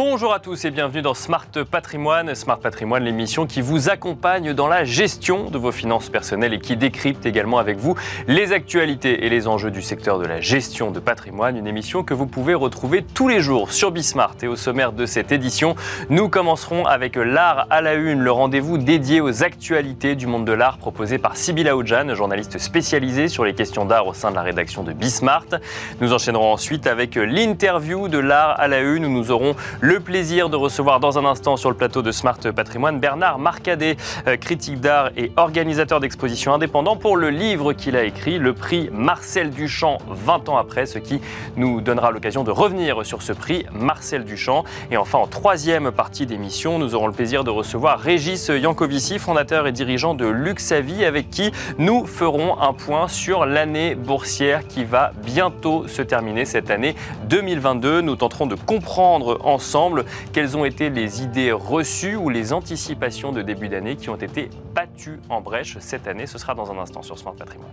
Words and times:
Bonjour 0.00 0.32
à 0.32 0.38
tous 0.38 0.64
et 0.64 0.70
bienvenue 0.70 1.02
dans 1.02 1.12
Smart 1.12 1.48
Patrimoine. 1.68 2.32
Smart 2.36 2.60
Patrimoine, 2.60 3.02
l'émission 3.02 3.48
qui 3.48 3.60
vous 3.60 3.88
accompagne 3.88 4.52
dans 4.52 4.68
la 4.68 4.84
gestion 4.84 5.50
de 5.50 5.58
vos 5.58 5.72
finances 5.72 6.08
personnelles 6.08 6.54
et 6.54 6.60
qui 6.60 6.76
décrypte 6.76 7.26
également 7.26 7.58
avec 7.58 7.78
vous 7.78 7.96
les 8.28 8.52
actualités 8.52 9.26
et 9.26 9.28
les 9.28 9.48
enjeux 9.48 9.72
du 9.72 9.82
secteur 9.82 10.20
de 10.20 10.24
la 10.24 10.40
gestion 10.40 10.92
de 10.92 11.00
patrimoine. 11.00 11.56
Une 11.56 11.66
émission 11.66 12.04
que 12.04 12.14
vous 12.14 12.28
pouvez 12.28 12.54
retrouver 12.54 13.02
tous 13.02 13.26
les 13.26 13.40
jours 13.40 13.72
sur 13.72 13.90
Bismart. 13.90 14.36
Et 14.40 14.46
au 14.46 14.54
sommaire 14.54 14.92
de 14.92 15.04
cette 15.04 15.32
édition, 15.32 15.74
nous 16.10 16.28
commencerons 16.28 16.86
avec 16.86 17.16
l'art 17.16 17.66
à 17.68 17.80
la 17.80 17.94
une, 17.94 18.20
le 18.20 18.30
rendez-vous 18.30 18.78
dédié 18.78 19.20
aux 19.20 19.42
actualités 19.42 20.14
du 20.14 20.28
monde 20.28 20.44
de 20.44 20.52
l'art 20.52 20.78
proposé 20.78 21.18
par 21.18 21.36
Sybille 21.36 21.68
Aoudjan, 21.68 22.14
journaliste 22.14 22.58
spécialisée 22.58 23.26
sur 23.26 23.44
les 23.44 23.54
questions 23.54 23.84
d'art 23.84 24.06
au 24.06 24.14
sein 24.14 24.30
de 24.30 24.36
la 24.36 24.42
rédaction 24.42 24.84
de 24.84 24.92
Bismart. 24.92 25.46
Nous 26.00 26.12
enchaînerons 26.12 26.52
ensuite 26.52 26.86
avec 26.86 27.16
l'interview 27.16 28.06
de 28.06 28.18
l'art 28.18 28.54
à 28.60 28.68
la 28.68 28.78
une 28.78 29.04
où 29.04 29.10
nous 29.10 29.32
aurons 29.32 29.56
le 29.87 29.87
plaisir 29.96 30.50
de 30.50 30.56
recevoir 30.56 31.00
dans 31.00 31.18
un 31.18 31.24
instant 31.24 31.56
sur 31.56 31.70
le 31.70 31.76
plateau 31.76 32.02
de 32.02 32.12
Smart 32.12 32.38
Patrimoine 32.54 33.00
Bernard 33.00 33.38
Marcadet, 33.38 33.96
euh, 34.26 34.36
critique 34.36 34.80
d'art 34.80 35.10
et 35.16 35.32
organisateur 35.36 35.98
d'expositions 35.98 36.52
indépendants 36.52 36.96
pour 36.96 37.16
le 37.16 37.30
livre 37.30 37.72
qu'il 37.72 37.96
a 37.96 38.04
écrit, 38.04 38.38
le 38.38 38.52
prix 38.52 38.90
Marcel 38.92 39.48
Duchamp 39.48 39.96
20 40.10 40.50
ans 40.50 40.58
après, 40.58 40.84
ce 40.84 40.98
qui 40.98 41.22
nous 41.56 41.80
donnera 41.80 42.10
l'occasion 42.10 42.44
de 42.44 42.50
revenir 42.50 43.06
sur 43.06 43.22
ce 43.22 43.32
prix 43.32 43.64
Marcel 43.72 44.24
Duchamp. 44.24 44.64
Et 44.90 44.98
enfin, 44.98 45.18
en 45.18 45.26
troisième 45.26 45.90
partie 45.90 46.26
d'émission, 46.26 46.78
nous 46.78 46.94
aurons 46.94 47.06
le 47.06 47.14
plaisir 47.14 47.42
de 47.42 47.50
recevoir 47.50 47.98
Régis 47.98 48.48
Yankovici, 48.48 49.18
fondateur 49.18 49.66
et 49.66 49.72
dirigeant 49.72 50.12
de 50.12 50.26
Luxavi, 50.26 51.06
avec 51.06 51.30
qui 51.30 51.50
nous 51.78 52.04
ferons 52.04 52.60
un 52.60 52.74
point 52.74 53.08
sur 53.08 53.46
l'année 53.46 53.94
boursière 53.94 54.66
qui 54.68 54.84
va 54.84 55.12
bientôt 55.24 55.88
se 55.88 56.02
terminer 56.02 56.44
cette 56.44 56.70
année 56.70 56.94
2022. 57.30 58.02
Nous 58.02 58.16
tenterons 58.16 58.46
de 58.46 58.54
comprendre 58.54 59.38
ensemble 59.44 59.67
quelles 60.32 60.56
ont 60.56 60.64
été 60.64 60.90
les 60.90 61.22
idées 61.22 61.52
reçues 61.52 62.16
ou 62.16 62.30
les 62.30 62.52
anticipations 62.52 63.32
de 63.32 63.42
début 63.42 63.68
d'année 63.68 63.96
qui 63.96 64.08
ont 64.08 64.16
été 64.16 64.50
battues 64.74 65.20
en 65.28 65.40
brèche 65.40 65.76
cette 65.80 66.06
année. 66.06 66.26
Ce 66.26 66.38
sera 66.38 66.54
dans 66.54 66.70
un 66.70 66.78
instant 66.78 67.02
sur 67.02 67.18
Smart 67.18 67.34
Patrimoine. 67.34 67.68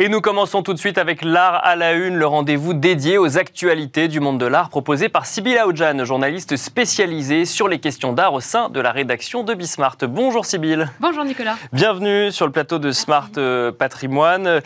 Et 0.00 0.08
nous 0.08 0.20
commençons 0.20 0.62
tout 0.62 0.74
de 0.74 0.78
suite 0.78 0.96
avec 0.96 1.24
l'art 1.24 1.60
à 1.64 1.74
la 1.74 1.92
une, 1.94 2.14
le 2.14 2.26
rendez-vous 2.28 2.72
dédié 2.72 3.18
aux 3.18 3.36
actualités 3.36 4.06
du 4.06 4.20
monde 4.20 4.38
de 4.38 4.46
l'art 4.46 4.68
proposé 4.68 5.08
par 5.08 5.26
Sybille 5.26 5.58
Aoudjan, 5.58 6.04
journaliste 6.04 6.56
spécialisée 6.56 7.44
sur 7.44 7.66
les 7.66 7.80
questions 7.80 8.12
d'art 8.12 8.32
au 8.32 8.38
sein 8.38 8.68
de 8.68 8.80
la 8.80 8.92
rédaction 8.92 9.42
de 9.42 9.54
Bismart. 9.54 9.96
Bonjour 10.02 10.46
Sybille. 10.46 10.86
Bonjour 11.00 11.24
Nicolas. 11.24 11.56
Bienvenue 11.72 12.30
sur 12.30 12.46
le 12.46 12.52
plateau 12.52 12.78
de 12.78 12.92
Smart 12.92 13.28
euh, 13.38 13.72
Patrimoine. 13.72 14.60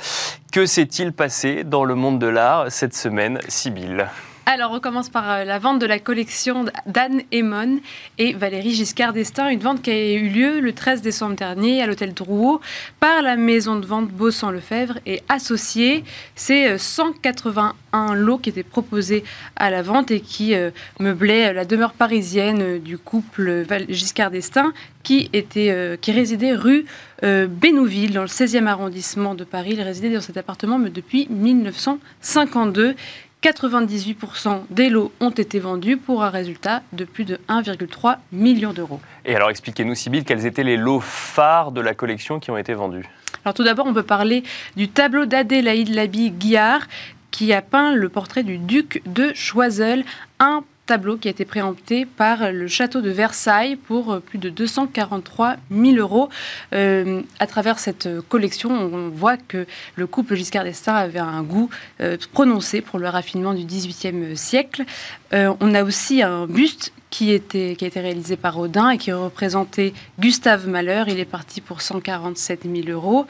Que 0.52 0.66
s'est-il 0.66 1.14
passé 1.14 1.64
dans 1.64 1.84
le 1.84 1.94
monde 1.94 2.18
de 2.18 2.26
l'art 2.26 2.70
cette 2.70 2.94
semaine, 2.94 3.40
Sybille? 3.48 4.04
Alors, 4.44 4.72
on 4.72 4.80
commence 4.80 5.08
par 5.08 5.30
euh, 5.30 5.44
la 5.44 5.60
vente 5.60 5.78
de 5.78 5.86
la 5.86 6.00
collection 6.00 6.64
d'Anne 6.86 7.22
Emon 7.30 7.78
et 8.18 8.32
Valérie 8.32 8.72
Giscard 8.72 9.12
d'Estaing, 9.12 9.48
une 9.48 9.60
vente 9.60 9.82
qui 9.82 9.90
a 9.90 10.12
eu 10.14 10.28
lieu 10.28 10.58
le 10.58 10.72
13 10.72 11.00
décembre 11.00 11.36
dernier 11.36 11.80
à 11.80 11.86
l'hôtel 11.86 12.12
Drouot 12.12 12.60
par 12.98 13.22
la 13.22 13.36
maison 13.36 13.76
de 13.76 13.86
vente 13.86 14.10
Bossan-Lefebvre 14.10 14.98
et 15.06 15.22
associés. 15.28 16.02
C'est 16.34 16.76
181 16.76 17.74
euh, 17.94 18.14
lots 18.14 18.38
qui 18.38 18.50
étaient 18.50 18.64
proposés 18.64 19.22
à 19.54 19.70
la 19.70 19.80
vente 19.80 20.10
et 20.10 20.20
qui 20.20 20.54
euh, 20.54 20.70
meublaient 20.98 21.52
la 21.52 21.64
demeure 21.64 21.92
parisienne 21.92 22.80
du 22.80 22.98
couple 22.98 23.64
Giscard 23.88 24.32
d'Estaing 24.32 24.72
qui, 25.04 25.30
était, 25.32 25.98
qui 26.00 26.12
résidait 26.12 26.54
rue 26.54 26.84
Bénouville, 27.22 28.12
dans 28.12 28.22
le 28.22 28.28
16e 28.28 28.66
arrondissement 28.66 29.34
de 29.34 29.42
Paris. 29.42 29.70
Il 29.72 29.82
résidait 29.82 30.10
dans 30.10 30.20
cet 30.20 30.36
appartement 30.36 30.78
depuis 30.78 31.26
1952. 31.28 32.94
98% 33.42 34.62
des 34.70 34.88
lots 34.88 35.12
ont 35.20 35.30
été 35.30 35.58
vendus 35.58 35.96
pour 35.96 36.22
un 36.22 36.30
résultat 36.30 36.82
de 36.92 37.04
plus 37.04 37.24
de 37.24 37.40
1,3 37.48 38.18
million 38.30 38.72
d'euros. 38.72 39.00
Et 39.24 39.34
alors 39.34 39.50
expliquez-nous, 39.50 39.94
Sybille, 39.94 40.24
quels 40.24 40.46
étaient 40.46 40.62
les 40.62 40.76
lots 40.76 41.00
phares 41.00 41.72
de 41.72 41.80
la 41.80 41.94
collection 41.94 42.38
qui 42.38 42.50
ont 42.50 42.56
été 42.56 42.72
vendus? 42.74 43.08
Alors 43.44 43.54
tout 43.54 43.64
d'abord, 43.64 43.86
on 43.86 43.94
peut 43.94 44.04
parler 44.04 44.44
du 44.76 44.88
tableau 44.88 45.26
d'Adélaïde 45.26 45.92
Labi 45.92 46.30
Guillard 46.30 46.86
qui 47.32 47.52
a 47.52 47.62
peint 47.62 47.94
le 47.94 48.08
portrait 48.08 48.44
du 48.44 48.58
duc 48.58 49.02
de 49.06 49.32
Choiseul, 49.34 50.04
un 50.38 50.62
tableau 50.86 51.16
qui 51.16 51.28
a 51.28 51.30
été 51.30 51.44
préempté 51.44 52.06
par 52.06 52.50
le 52.50 52.66
château 52.66 53.00
de 53.00 53.10
Versailles 53.10 53.76
pour 53.76 54.12
euh, 54.12 54.20
plus 54.20 54.38
de 54.38 54.50
243 54.50 55.56
000 55.70 55.96
euros. 55.96 56.28
Euh, 56.74 57.22
à 57.38 57.46
travers 57.46 57.78
cette 57.78 58.08
collection, 58.28 58.70
on 58.70 59.08
voit 59.08 59.36
que 59.36 59.66
le 59.96 60.06
couple 60.06 60.34
Giscard 60.34 60.64
d'Estaing 60.64 60.94
avait 60.94 61.20
un 61.20 61.42
goût 61.42 61.70
euh, 62.00 62.16
prononcé 62.32 62.80
pour 62.80 62.98
le 62.98 63.08
raffinement 63.08 63.54
du 63.54 63.64
XVIIIe 63.64 64.36
siècle. 64.36 64.84
on 65.32 65.74
a 65.74 65.82
aussi 65.82 66.22
un 66.22 66.46
buste 66.46 66.92
qui, 67.10 67.30
était, 67.30 67.76
a 67.80 67.86
été 67.86 68.00
réalisé 68.00 68.36
par 68.36 68.58
Odin 68.58 68.90
et 68.90 68.98
qui 68.98 69.12
représentait 69.12 69.92
Gustave 70.18 70.68
Malheur. 70.68 71.08
Il 71.08 71.18
est 71.18 71.24
parti 71.24 71.60
pour 71.60 71.80
147 71.80 72.62
000 72.64 72.88
euros. 72.88 73.26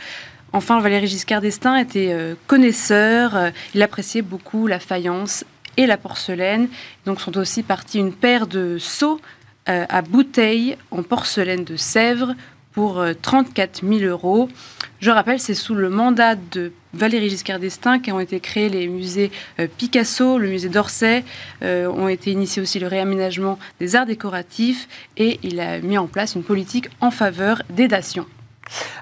Enfin, 0.52 0.80
Valéry 0.80 1.06
Giscard 1.06 1.40
d'Estaing 1.40 1.76
était 1.76 2.14
connaisseur, 2.46 3.50
il 3.74 3.82
appréciait 3.82 4.22
beaucoup 4.22 4.66
la 4.66 4.78
faïence 4.78 5.44
et 5.76 5.86
la 5.86 5.96
porcelaine. 5.96 6.68
Donc 7.06 7.20
sont 7.20 7.36
aussi 7.38 7.62
partis 7.62 7.98
une 7.98 8.12
paire 8.12 8.46
de 8.46 8.78
seaux 8.78 9.20
euh, 9.68 9.84
à 9.88 10.02
bouteilles 10.02 10.76
en 10.90 11.02
porcelaine 11.02 11.64
de 11.64 11.76
Sèvres 11.76 12.34
pour 12.72 13.04
34 13.22 13.84
euh, 13.84 13.98
000 13.98 14.10
euros. 14.10 14.48
Je 15.00 15.10
rappelle, 15.10 15.38
c'est 15.38 15.54
sous 15.54 15.74
le 15.74 15.88
mandat 15.88 16.34
de 16.34 16.72
Valéry 16.94 17.28
Giscard 17.30 17.60
d'Estaing 17.60 18.00
qu'ont 18.00 18.18
été 18.18 18.40
créés 18.40 18.68
les 18.68 18.88
musées 18.88 19.30
euh, 19.60 19.68
Picasso, 19.78 20.38
le 20.38 20.48
musée 20.48 20.68
d'Orsay, 20.68 21.24
ont 21.62 22.08
été 22.08 22.32
initiés 22.32 22.60
aussi 22.60 22.80
le 22.80 22.86
réaménagement 22.88 23.58
des 23.78 23.94
arts 23.94 24.06
décoratifs 24.06 24.88
et 25.16 25.38
il 25.42 25.60
a 25.60 25.78
mis 25.80 25.96
en 25.96 26.06
place 26.06 26.34
une 26.34 26.42
politique 26.42 26.88
en 27.00 27.10
faveur 27.10 27.62
des 27.70 27.86
dations. 27.86 28.26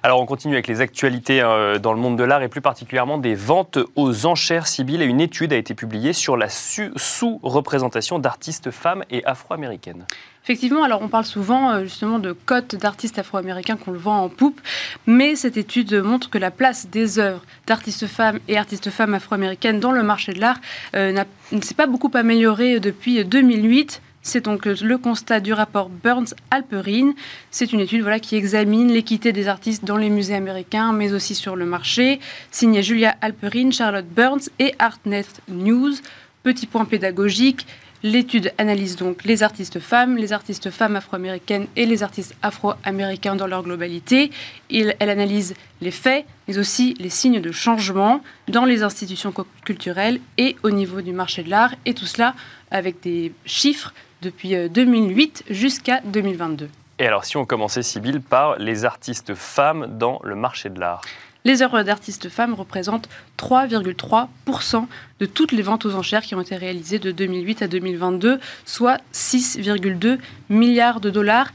Alors 0.03 0.21
on 0.21 0.27
continue 0.27 0.55
avec 0.55 0.67
les 0.67 0.81
actualités 0.81 1.41
euh, 1.41 1.79
dans 1.79 1.93
le 1.93 2.01
monde 2.01 2.17
de 2.17 2.25
l'art 2.25 2.43
et 2.43 2.49
plus 2.49 2.61
particulièrement 2.61 3.19
des 3.19 3.35
ventes 3.35 3.79
aux 3.97 4.27
enchères 4.27 4.67
Sibyl. 4.67 5.03
Et 5.03 5.05
une 5.07 5.21
étude 5.21 5.53
a 5.53 5.57
été 5.57 5.75
publiée 5.75 6.13
sur 6.13 6.37
la 6.37 6.49
sous-représentation 6.49 8.19
d'artistes 8.19 8.71
femmes 8.71 9.05
et 9.11 9.25
afro-américaines. 9.25 10.07
Effectivement, 10.43 10.83
alors 10.83 11.03
on 11.03 11.09
parle 11.09 11.27
souvent 11.27 11.71
euh, 11.71 11.83
justement 11.83 12.19
de 12.19 12.33
cotes 12.33 12.75
d'artistes 12.75 13.19
afro-américains 13.19 13.77
qu'on 13.77 13.93
le 13.93 13.99
vend 13.99 14.25
en 14.25 14.29
poupe, 14.31 14.61
mais 15.07 15.37
cette 15.37 15.57
étude 15.57 15.93
montre 15.95 16.31
que 16.31 16.39
la 16.39 16.51
place 16.51 16.89
des 16.89 17.19
œuvres 17.19 17.43
d'artistes 17.67 18.07
femmes 18.07 18.41
et 18.49 18.57
artistes 18.57 18.91
femmes 18.91 19.15
afro-américaines 19.15 19.81
dans 19.81 19.93
le 19.93 20.03
marché 20.03 20.33
de 20.33 20.41
l'art 20.41 20.59
euh, 20.97 21.25
ne 21.53 21.61
s'est 21.61 21.75
pas 21.75 21.87
beaucoup 21.87 22.11
améliorée 22.15 22.81
depuis 22.81 23.23
2008. 23.25 24.01
C'est 24.23 24.45
donc 24.45 24.67
le 24.67 24.99
constat 24.99 25.41
du 25.41 25.53
rapport 25.53 25.89
Burns-Alperine. 25.89 27.15
C'est 27.51 27.73
une 27.73 27.81
étude 27.81 28.03
voilà, 28.03 28.21
qui 28.21 28.37
examine 28.37 28.93
l'équité 28.93 29.33
des 29.33 29.49
artistes 29.49 29.85
dans 29.85 29.97
les 29.97 30.11
musées 30.11 30.35
américains, 30.35 30.93
mais 30.93 31.13
aussi 31.13 31.35
sur 31.35 31.57
le 31.57 31.65
marché. 31.65 32.21
Signée 32.51 32.83
Julia 32.83 33.17
Alperine, 33.23 33.73
Charlotte 33.73 34.07
Burns 34.07 34.51
et 34.59 34.75
Artnet 34.79 35.27
News. 35.49 35.95
Petit 36.43 36.67
point 36.67 36.85
pédagogique, 36.85 37.67
L'étude 38.03 38.51
analyse 38.57 38.97
donc 38.97 39.25
les 39.25 39.43
artistes 39.43 39.79
femmes, 39.79 40.17
les 40.17 40.33
artistes 40.33 40.71
femmes 40.71 40.97
afro-américaines 40.97 41.67
et 41.77 41.85
les 41.85 42.03
artistes 42.03 42.35
afro-américains 42.41 43.37
dans 43.37 43.47
leur 43.47 43.63
globalité. 43.63 44.31
elle 44.71 44.97
analyse 44.99 45.53
les 45.83 45.91
faits, 45.91 46.25
mais 46.49 46.57
aussi 46.57 46.95
les 46.99 47.11
signes 47.11 47.43
de 47.43 47.53
changement 47.53 48.23
dans 48.49 48.65
les 48.65 48.83
institutions 48.83 49.35
culturelles 49.67 50.19
et 50.39 50.57
au 50.63 50.71
niveau 50.71 51.03
du 51.03 51.13
marché 51.13 51.43
de 51.43 51.51
l'art, 51.51 51.75
et 51.85 51.93
tout 51.93 52.07
cela 52.07 52.35
avec 52.71 53.03
des 53.03 53.35
chiffres 53.45 53.93
depuis 54.23 54.55
2008 54.69 55.45
euh, 55.51 55.55
jusqu'à 55.55 56.01
2022. 56.05 56.69
Et 56.99 57.07
alors, 57.07 57.25
si 57.25 57.37
on 57.37 57.47
commençait, 57.47 57.83
Sybille, 57.83 58.21
par 58.21 58.57
les 58.59 58.85
artistes 58.85 59.35
femmes 59.35 59.87
dans 59.99 60.21
le 60.23 60.35
marché 60.35 60.69
de 60.69 60.79
l'art 60.79 61.03
les 61.45 61.63
œuvres 61.63 61.83
d'artistes 61.83 62.29
femmes 62.29 62.55
représentent 62.55 63.09
3,3% 63.39 64.87
de 65.21 65.27
toutes 65.27 65.53
les 65.53 65.63
ventes 65.63 65.87
aux 65.87 65.95
enchères 65.95 66.23
qui 66.23 66.35
ont 66.35 66.41
été 66.41 66.57
réalisées 66.57 66.99
de 66.99 67.11
2008 67.11 67.63
à 67.63 67.69
2022, 67.69 68.39
soit 68.67 68.99
6,2 69.15 70.19
milliards 70.51 71.01
de 71.01 71.11
dollars. 71.11 71.51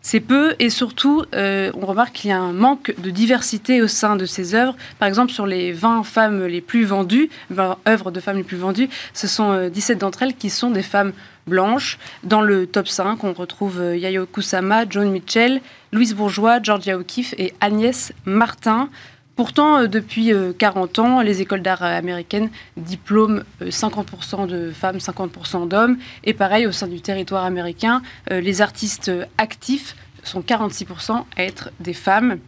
C'est 0.00 0.20
peu 0.20 0.54
et 0.60 0.70
surtout, 0.70 1.24
euh, 1.34 1.72
on 1.74 1.84
remarque 1.84 2.14
qu'il 2.14 2.30
y 2.30 2.32
a 2.32 2.38
un 2.38 2.52
manque 2.52 2.94
de 2.98 3.10
diversité 3.10 3.82
au 3.82 3.88
sein 3.88 4.14
de 4.14 4.24
ces 4.24 4.54
œuvres. 4.54 4.76
Par 5.00 5.08
exemple, 5.08 5.32
sur 5.32 5.46
les 5.46 5.72
20 5.72 6.04
femmes 6.04 6.46
les 6.46 6.60
plus 6.60 6.84
vendues, 6.84 7.28
20 7.50 7.76
œuvres 7.88 8.12
de 8.12 8.20
femmes 8.20 8.36
les 8.36 8.44
plus 8.44 8.56
vendues, 8.56 8.88
ce 9.14 9.26
sont 9.26 9.68
17 9.68 9.96
euh, 9.96 10.00
d'entre 10.00 10.22
elles 10.22 10.36
qui 10.36 10.48
sont 10.48 10.70
des 10.70 10.84
femmes 10.84 11.12
blanches. 11.46 11.98
Dans 12.24 12.40
le 12.40 12.66
top 12.66 12.88
5, 12.88 13.22
on 13.24 13.32
retrouve 13.32 13.80
euh, 13.80 13.96
Yayo 13.96 14.26
Kusama, 14.26 14.84
John 14.88 15.10
Mitchell, 15.10 15.60
Louise 15.92 16.14
Bourgeois, 16.14 16.60
Georgia 16.62 16.98
O'Keeffe 16.98 17.34
et 17.38 17.54
Agnès 17.60 18.12
Martin. 18.24 18.88
Pourtant, 19.36 19.78
euh, 19.78 19.86
depuis 19.86 20.32
40 20.58 20.98
euh, 20.98 21.02
ans, 21.02 21.20
les 21.20 21.42
écoles 21.42 21.62
d'art 21.62 21.82
américaines 21.82 22.50
diplôment 22.76 23.42
50% 23.62 24.46
de 24.46 24.70
femmes, 24.72 24.98
50% 24.98 25.68
d'hommes. 25.68 25.98
Et 26.24 26.34
pareil, 26.34 26.66
au 26.66 26.72
sein 26.72 26.88
du 26.88 27.00
territoire 27.00 27.44
américain, 27.44 28.02
les 28.30 28.60
artistes 28.60 29.12
actifs 29.38 29.94
sont 30.24 30.40
46% 30.40 31.24
à 31.36 31.44
être 31.44 31.70
des 31.80 31.94
femmes. 31.94 32.38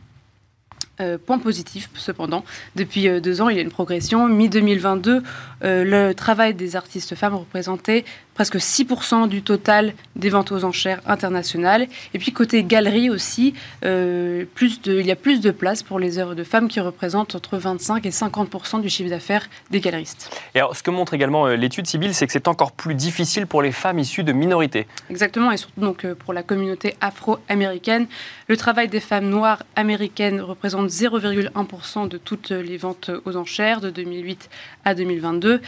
Point 1.26 1.38
positif, 1.38 1.88
cependant. 1.94 2.44
Depuis 2.74 3.08
deux 3.20 3.40
ans, 3.40 3.48
il 3.48 3.56
y 3.56 3.60
a 3.60 3.62
une 3.62 3.70
progression. 3.70 4.26
Mi-2022, 4.26 5.22
euh, 5.64 5.84
le 5.84 6.14
travail 6.14 6.54
des 6.54 6.76
artistes 6.76 7.14
femmes 7.14 7.34
représentait 7.34 8.04
presque 8.38 8.54
6% 8.54 9.26
du 9.26 9.42
total 9.42 9.94
des 10.14 10.30
ventes 10.30 10.52
aux 10.52 10.62
enchères 10.62 11.00
internationales. 11.06 11.88
Et 12.14 12.20
puis 12.20 12.30
côté 12.30 12.62
galerie 12.62 13.10
aussi, 13.10 13.52
plus 13.80 14.80
de, 14.82 15.00
il 15.00 15.06
y 15.06 15.10
a 15.10 15.16
plus 15.16 15.40
de 15.40 15.50
place 15.50 15.82
pour 15.82 15.98
les 15.98 16.20
œuvres 16.20 16.36
de 16.36 16.44
femmes 16.44 16.68
qui 16.68 16.78
représentent 16.78 17.34
entre 17.34 17.58
25 17.58 18.06
et 18.06 18.10
50% 18.10 18.80
du 18.80 18.88
chiffre 18.88 19.10
d'affaires 19.10 19.48
des 19.72 19.80
galeristes. 19.80 20.30
Et 20.54 20.60
alors, 20.60 20.76
ce 20.76 20.84
que 20.84 20.92
montre 20.92 21.14
également 21.14 21.48
l'étude 21.48 21.88
Sibylle, 21.88 22.14
c'est 22.14 22.28
que 22.28 22.32
c'est 22.32 22.46
encore 22.46 22.70
plus 22.70 22.94
difficile 22.94 23.48
pour 23.48 23.60
les 23.60 23.72
femmes 23.72 23.98
issues 23.98 24.22
de 24.22 24.32
minorités. 24.32 24.86
Exactement, 25.10 25.50
et 25.50 25.56
surtout 25.56 25.80
donc 25.80 26.06
pour 26.06 26.32
la 26.32 26.44
communauté 26.44 26.94
afro-américaine. 27.00 28.06
Le 28.46 28.56
travail 28.56 28.86
des 28.86 29.00
femmes 29.00 29.28
noires 29.28 29.64
américaines 29.74 30.40
représente 30.40 30.90
0,1% 30.90 32.06
de 32.06 32.18
toutes 32.18 32.50
les 32.50 32.76
ventes 32.76 33.10
aux 33.24 33.36
enchères 33.36 33.80
de 33.80 33.90
2008 33.90 34.48
à 34.84 34.94
2022. 34.94 35.60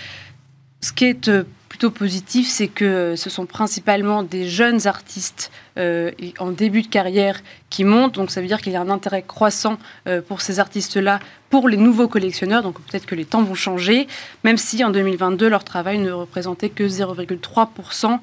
Ce 0.83 0.93
qui 0.93 1.07
est 1.07 1.29
euh, 1.29 1.45
plutôt 1.81 1.99
positif, 1.99 2.47
c'est 2.47 2.69
que 2.69 2.85
euh, 2.85 3.17
ce 3.17 3.31
sont 3.31 3.47
principalement 3.47 4.23
des 4.23 4.47
jeunes 4.47 4.87
artistes 4.87 5.51
euh, 5.79 6.11
en 6.39 6.51
début 6.51 6.83
de 6.83 6.89
carrière 6.89 7.41
qui 7.71 7.85
montent. 7.85 8.17
Donc 8.17 8.31
ça 8.31 8.43
veut 8.43 8.49
dire 8.49 8.61
qu'il 8.61 8.75
y 8.75 8.77
a 8.77 8.83
un 8.83 8.91
intérêt 8.91 9.23
croissant 9.23 9.79
pour 10.29 10.43
ces 10.43 10.59
artistes-là, 10.61 11.21
pour 11.49 11.69
les 11.69 11.79
nouveaux 11.79 12.09
collectionneurs. 12.09 12.63
Donc 12.63 12.79
peut-être 12.83 13.07
que 13.07 13.15
les 13.15 13.25
temps 13.25 13.43
vont 13.43 13.55
changer, 13.55 14.09
même 14.45 14.59
si 14.59 14.85
en 14.85 14.91
2022, 14.91 15.49
leur 15.49 15.65
travail 15.65 15.99
ne 15.99 16.11
représentait 16.11 16.69
que 16.69 16.85
0,3% 16.85 18.19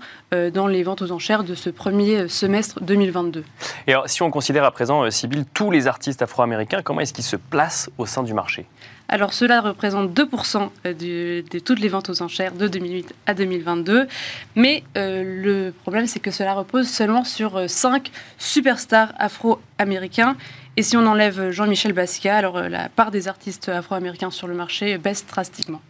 dans 0.51 0.67
les 0.67 0.83
ventes 0.83 1.01
aux 1.01 1.11
enchères 1.11 1.43
de 1.43 1.55
ce 1.55 1.69
premier 1.71 2.27
semestre 2.27 2.81
2022. 2.81 3.43
Et 3.87 3.93
alors, 3.93 4.07
si 4.09 4.21
on 4.21 4.29
considère 4.29 4.65
à 4.65 4.71
présent, 4.71 5.09
Sybille, 5.09 5.45
tous 5.53 5.71
les 5.71 5.87
artistes 5.87 6.21
afro-américains, 6.21 6.81
comment 6.83 6.99
est-ce 6.99 7.13
qu'ils 7.13 7.23
se 7.23 7.37
placent 7.37 7.89
au 7.97 8.05
sein 8.05 8.21
du 8.21 8.33
marché? 8.33 8.67
Alors 9.09 9.33
cela 9.33 9.61
représente 9.61 10.11
2% 10.11 10.69
euh, 10.85 10.93
de 10.93 11.59
toutes 11.59 11.79
les 11.79 11.87
ventes 11.87 12.09
aux 12.09 12.21
enchères 12.21 12.53
de 12.53 12.67
2008 12.67 13.13
à 13.25 13.33
2022. 13.33 14.07
Mais 14.55 14.83
euh, 14.97 15.23
le 15.43 15.71
problème, 15.71 16.07
c'est 16.07 16.19
que 16.19 16.31
cela 16.31 16.53
repose 16.53 16.87
seulement 16.87 17.23
sur 17.23 17.69
5 17.69 18.07
euh, 18.07 18.11
superstars 18.37 19.13
afro-américains. 19.17 20.35
Et 20.75 20.83
si 20.83 20.97
on 20.97 21.05
enlève 21.05 21.51
Jean-Michel 21.51 21.93
Basquiat, 21.93 22.35
alors 22.35 22.61
la 22.61 22.89
part 22.89 23.11
des 23.11 23.27
artistes 23.27 23.69
afro-américains 23.69 24.29
sur 24.29 24.47
le 24.47 24.53
marché 24.53 24.97
baisse 24.97 25.25
drastiquement. 25.25 25.81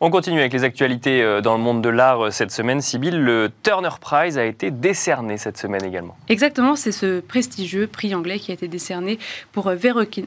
On 0.00 0.10
continue 0.10 0.40
avec 0.40 0.52
les 0.52 0.64
actualités 0.64 1.22
euh, 1.22 1.40
dans 1.40 1.56
le 1.56 1.62
monde 1.62 1.82
de 1.82 1.88
l'art 1.88 2.26
euh, 2.26 2.30
cette 2.30 2.50
semaine. 2.50 2.80
Sibylle, 2.80 3.20
le 3.20 3.50
Turner 3.62 3.88
Prize 4.00 4.38
a 4.38 4.44
été 4.44 4.70
décerné 4.70 5.36
cette 5.36 5.56
semaine 5.56 5.84
également. 5.84 6.16
Exactement, 6.28 6.76
c'est 6.76 6.92
ce 6.92 7.20
prestigieux 7.20 7.86
prix 7.86 8.14
anglais 8.14 8.38
qui 8.38 8.50
a 8.50 8.54
été 8.54 8.68
décerné 8.68 9.18
pour 9.52 9.68
euh, 9.68 9.76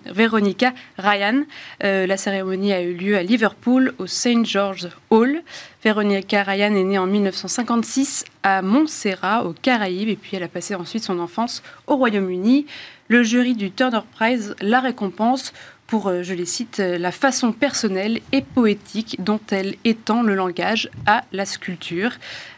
Veronica 0.06 0.74
Ryan. 0.98 1.44
la 1.82 2.18
cérémonie 2.18 2.74
a 2.74 2.82
eu 2.82 2.94
lieu 2.94 3.18
à 3.18 3.24
Liverpool, 3.24 3.94
au 3.98 4.08
St. 4.08 4.46
George's 4.46 4.90
Hall. 5.10 5.42
Veronica 5.84 6.44
Ryan 6.44 6.76
est 6.76 6.84
née 6.84 6.98
en 6.98 7.06
1956 7.06 8.26
à 8.44 8.62
Montserrat, 8.62 9.46
aux 9.46 9.54
Caraïbes, 9.54 10.10
et 10.10 10.16
puis 10.16 10.36
elle 10.36 10.44
a 10.44 10.48
passé 10.48 10.76
ensuite 10.76 11.04
son 11.04 11.20
enfance 11.20 11.64
au 11.86 11.96
Royaume-Uni. 11.96 12.66
Le 13.10 13.24
jury 13.24 13.56
du 13.56 13.72
Turner 13.72 14.02
Prize 14.12 14.56
la 14.60 14.82
récompense 14.82 15.54
pour, 15.88 16.08
euh, 16.08 16.22
je 16.22 16.34
les 16.34 16.46
cite, 16.46 16.82
euh, 16.82 16.98
la 16.98 17.12
façon 17.12 17.54
personnelle 17.54 18.20
et 18.34 18.42
poétique 18.42 19.16
dont 19.20 19.40
elle 19.50 19.76
étend 19.86 20.22
le 20.22 20.36
langage 20.36 20.90
à 21.06 21.24
la 21.32 21.46
sculpture. 21.46 22.12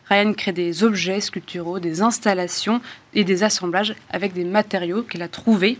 Ryan 0.09 0.33
crée 0.33 0.51
des 0.51 0.83
objets 0.83 1.21
sculpturaux, 1.21 1.79
des 1.79 2.01
installations 2.01 2.81
et 3.13 3.23
des 3.23 3.43
assemblages 3.43 3.95
avec 4.09 4.33
des 4.33 4.43
matériaux 4.43 5.03
qu'elle 5.03 5.21
a 5.21 5.27
trouvés. 5.27 5.77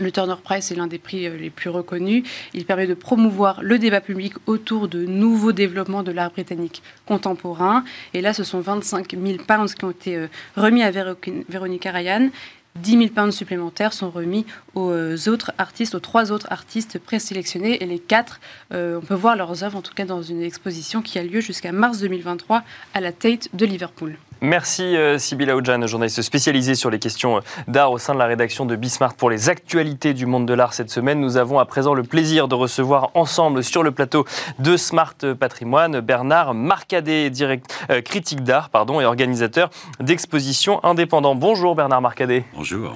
Le 0.00 0.12
Turner 0.12 0.34
Prize 0.42 0.70
est 0.70 0.76
l'un 0.76 0.86
des 0.88 0.98
prix 0.98 1.26
euh, 1.26 1.36
les 1.36 1.50
plus 1.50 1.70
reconnus. 1.70 2.24
Il 2.54 2.64
permet 2.64 2.88
de 2.88 2.94
promouvoir 2.94 3.62
le 3.62 3.78
débat 3.78 4.00
public 4.00 4.34
autour 4.46 4.88
de 4.88 5.06
nouveaux 5.06 5.52
développements 5.52 6.02
de 6.02 6.10
l'art 6.10 6.32
britannique 6.32 6.82
contemporain. 7.06 7.84
Et 8.14 8.20
là, 8.20 8.32
ce 8.32 8.42
sont 8.42 8.60
25 8.60 9.10
000 9.12 9.38
pounds 9.46 9.74
qui 9.74 9.84
ont 9.84 9.90
été 9.90 10.26
remis 10.56 10.82
à 10.82 10.90
Veronica 10.90 11.92
Ryan 11.92 12.30
10 12.76 12.98
000 12.98 13.08
pounds 13.08 13.34
supplémentaires 13.34 13.92
sont 13.92 14.10
remis 14.10 14.46
aux 14.74 14.90
euh, 14.90 15.16
autres 15.26 15.52
artistes, 15.58 15.94
aux 15.94 16.00
trois 16.00 16.32
autres 16.32 16.46
artistes 16.50 16.98
présélectionnés. 16.98 17.82
Et 17.82 17.86
les 17.86 17.98
quatre, 17.98 18.40
euh, 18.72 18.98
on 18.98 19.00
peut 19.00 19.14
voir 19.14 19.36
leurs 19.36 19.64
œuvres, 19.64 19.78
en 19.78 19.82
tout 19.82 19.94
cas 19.94 20.04
dans 20.04 20.22
une 20.22 20.42
exposition 20.42 21.02
qui 21.02 21.18
a 21.18 21.24
lieu 21.24 21.40
jusqu'à 21.40 21.72
mars 21.72 21.98
2023 22.00 22.62
à 22.94 23.00
la 23.00 23.12
Tate 23.12 23.48
de 23.54 23.66
Liverpool. 23.66 24.16
Merci 24.40 24.96
euh, 24.96 25.18
Sybilla 25.18 25.56
Oudjan, 25.56 25.84
journaliste 25.88 26.22
spécialisée 26.22 26.76
sur 26.76 26.90
les 26.90 27.00
questions 27.00 27.40
d'art 27.66 27.90
au 27.90 27.98
sein 27.98 28.14
de 28.14 28.20
la 28.20 28.26
rédaction 28.26 28.66
de 28.66 28.76
Bismarck 28.76 29.16
pour 29.16 29.30
les 29.30 29.48
actualités 29.48 30.14
du 30.14 30.26
monde 30.26 30.46
de 30.46 30.54
l'art 30.54 30.74
cette 30.74 30.90
semaine. 30.90 31.20
Nous 31.20 31.36
avons 31.36 31.58
à 31.58 31.64
présent 31.64 31.92
le 31.92 32.04
plaisir 32.04 32.46
de 32.46 32.54
recevoir 32.54 33.10
ensemble 33.14 33.64
sur 33.64 33.82
le 33.82 33.90
plateau 33.90 34.24
de 34.60 34.76
Smart 34.76 35.16
Patrimoine 35.40 35.98
Bernard 36.00 36.54
Marcadet, 36.54 37.30
direct, 37.30 37.84
euh, 37.90 38.00
critique 38.00 38.44
d'art 38.44 38.70
pardon, 38.70 39.00
et 39.00 39.04
organisateur 39.04 39.70
d'expositions 39.98 40.84
indépendants. 40.84 41.34
Bonjour 41.34 41.74
Bernard 41.74 42.00
Marcadet. 42.00 42.44
Bonjour. 42.54 42.94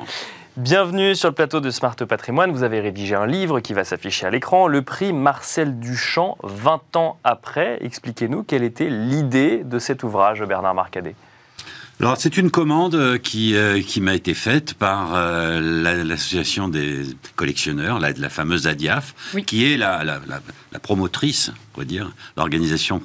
Bienvenue 0.57 1.17
sur 1.17 1.29
le 1.29 1.35
plateau 1.35 1.59
de 1.59 1.71
Smart 1.71 1.97
Patrimoine. 1.97 2.53
Vous 2.53 2.63
avez 2.63 2.79
rédigé 2.79 3.17
un 3.17 3.27
livre 3.27 3.59
qui 3.59 3.73
va 3.73 3.83
s'afficher 3.83 4.27
à 4.27 4.31
l'écran, 4.31 4.69
le 4.69 4.83
prix 4.83 5.13
Marcel 5.13 5.81
Duchamp, 5.81 6.37
20 6.45 6.97
ans 6.97 7.17
après. 7.25 7.79
Expliquez-nous 7.81 8.45
quelle 8.45 8.63
était 8.63 8.91
l'idée 8.91 9.65
de 9.65 9.79
cet 9.81 10.05
ouvrage, 10.05 10.45
Bernard 10.45 10.75
Marcadet. 10.75 11.17
Alors 12.03 12.17
c'est 12.19 12.37
une 12.37 12.51
commande 12.51 12.97
euh, 12.97 13.17
qui, 13.17 13.55
euh, 13.55 13.81
qui 13.81 14.01
m'a 14.01 14.17
été 14.17 14.35
faite 14.35 14.75
par 14.75 15.15
euh, 15.15 15.61
l'association 16.03 16.67
des 16.67 17.03
collectionneurs, 17.37 18.01
la, 18.01 18.11
la 18.11 18.29
fameuse 18.29 18.67
ADIAF, 18.67 19.15
qui 19.47 19.73
est 19.73 19.77
la, 19.77 20.03
la, 20.03 20.21
la, 20.27 20.79
promotrice, 20.81 21.53
on 21.77 21.79
va 21.79 21.85
dire, 21.85 22.11
l'organisation 22.37 23.01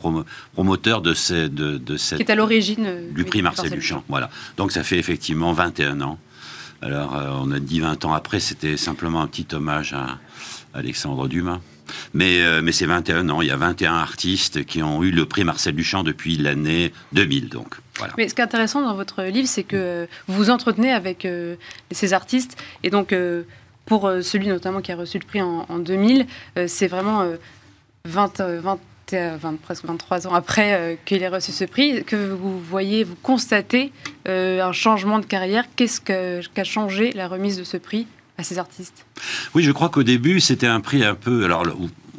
promoteur 0.56 1.04
de, 1.04 1.14
ces, 1.14 1.48
de, 1.48 1.78
de 1.78 1.96
cette... 1.96 2.18
Qui 2.18 2.24
est 2.24 2.32
à 2.32 2.36
l'origine 2.36 3.14
du 3.14 3.24
prix 3.24 3.44
Marcel 3.44 3.70
Duchamp. 3.70 4.04
Voilà. 4.10 4.32
Donc 4.58 4.72
ça 4.72 4.84
fait 4.84 4.98
effectivement 4.98 5.54
21 5.54 6.02
ans. 6.02 6.18
Alors 6.82 7.22
on 7.44 7.52
a 7.52 7.60
dit 7.60 7.82
20 7.82 8.04
ans 8.06 8.14
après, 8.16 8.40
c'était 8.40 8.78
simplement 8.78 9.22
un 9.22 9.28
petit 9.28 9.46
hommage 9.54 9.94
à 9.94 10.18
Alexandre 10.74 11.28
Dumas. 11.28 11.60
Mais, 12.14 12.62
mais 12.62 12.72
c'est 12.72 12.86
21 12.86 13.30
ans, 13.30 13.42
il 13.42 13.48
y 13.48 13.52
a 13.52 13.58
21 13.58 13.94
artistes 13.94 14.66
qui 14.66 14.82
ont 14.84 15.04
eu 15.04 15.12
le 15.12 15.26
prix 15.26 15.44
Marcel 15.44 15.76
Duchamp 15.76 16.04
depuis 16.04 16.38
l'année 16.38 16.94
2000 17.14 17.50
donc. 17.50 17.76
Mais 18.18 18.28
ce 18.28 18.36
qui 18.36 18.42
est 18.42 18.44
intéressant 18.44 18.82
dans 18.82 18.96
votre 18.96 19.24
livre, 19.24 19.48
c'est 19.48 19.64
que 19.64 20.08
vous 20.28 20.36
vous 20.36 20.50
entretenez 20.50 20.92
avec 20.92 21.26
euh, 21.26 21.56
ces 21.92 22.14
artistes. 22.14 22.58
Et 22.84 22.90
donc, 22.90 23.14
euh, 23.14 23.44
pour 23.86 24.08
euh, 24.08 24.22
celui 24.22 24.48
notamment 24.48 24.82
qui 24.82 24.92
a 24.92 24.96
reçu 24.96 25.20
le 25.20 25.26
prix 25.26 25.42
en, 25.42 25.80
2000, 25.80 26.26
c'est 26.68 26.88
vraiment 26.88 27.26
20, 28.06 28.42
20, 28.42 28.80
presque 29.62 29.86
23 29.86 30.28
ans 30.28 30.34
après 30.34 31.00
qu'il 31.06 31.24
ait 31.24 31.28
reçu 31.28 31.52
ce 31.52 31.64
prix, 31.64 32.04
que 32.04 32.16
vous 32.16 32.60
voyez, 32.60 33.04
vous 33.04 33.16
constatez 33.22 33.92
un 34.26 34.72
changement 34.74 35.20
de 35.20 35.26
carrière. 35.26 35.66
Qu'est-ce 35.76 36.02
qu'a 36.02 36.64
changé 36.64 37.12
la 37.14 37.28
remise 37.28 37.58
de 37.58 37.64
ce 37.64 37.78
prix? 37.78 38.08
À 38.38 38.44
ces 38.44 38.58
artistes? 38.58 39.06
Oui, 39.54 39.64
je 39.64 39.72
crois 39.72 39.90
qu'au 39.90 40.04
début, 40.04 40.40
c'était 40.40 40.68
un 40.68 40.80
prix 40.80 41.04
un 41.04 41.16
peu. 41.16 41.48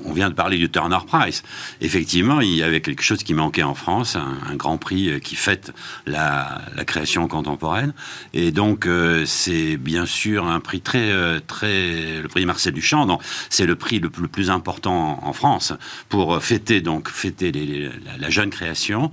On 0.05 0.13
vient 0.13 0.31
de 0.31 0.35
parler 0.35 0.59
du 0.59 0.71
Turner 0.71 0.99
Prize. 1.07 1.43
Effectivement, 1.81 2.41
il 2.41 2.55
y 2.55 2.63
avait 2.63 2.81
quelque 2.81 3.03
chose 3.03 3.23
qui 3.23 3.35
manquait 3.35 3.63
en 3.63 3.75
France, 3.75 4.17
un, 4.17 4.55
grand 4.55 4.79
prix 4.79 5.11
euh, 5.11 5.19
qui 5.19 5.37
fête 5.37 5.73
la, 6.07 6.61
création 6.87 7.29
contemporaine. 7.29 7.93
Et 8.33 8.51
donc, 8.51 8.87
euh, 8.87 9.25
c'est 9.27 9.77
bien 9.77 10.07
sûr 10.07 10.47
un 10.47 10.61
prix 10.61 10.81
très, 10.81 11.11
euh, 11.11 11.41
très, 11.47 12.21
le 12.23 12.29
prix 12.29 12.47
Marcel 12.47 12.73
Duchamp. 12.73 13.19
C'est 13.51 13.67
le 13.67 13.77
prix 13.77 13.99
le 13.99 14.09
plus, 14.11 14.51
important 14.51 15.21
en, 15.23 15.33
France 15.33 15.75
pour 16.09 16.43
fêter 16.43 16.81
donc 16.81 17.09
fêter 17.11 17.53
la, 18.19 18.31
jeune 18.31 18.51
création. 18.51 19.11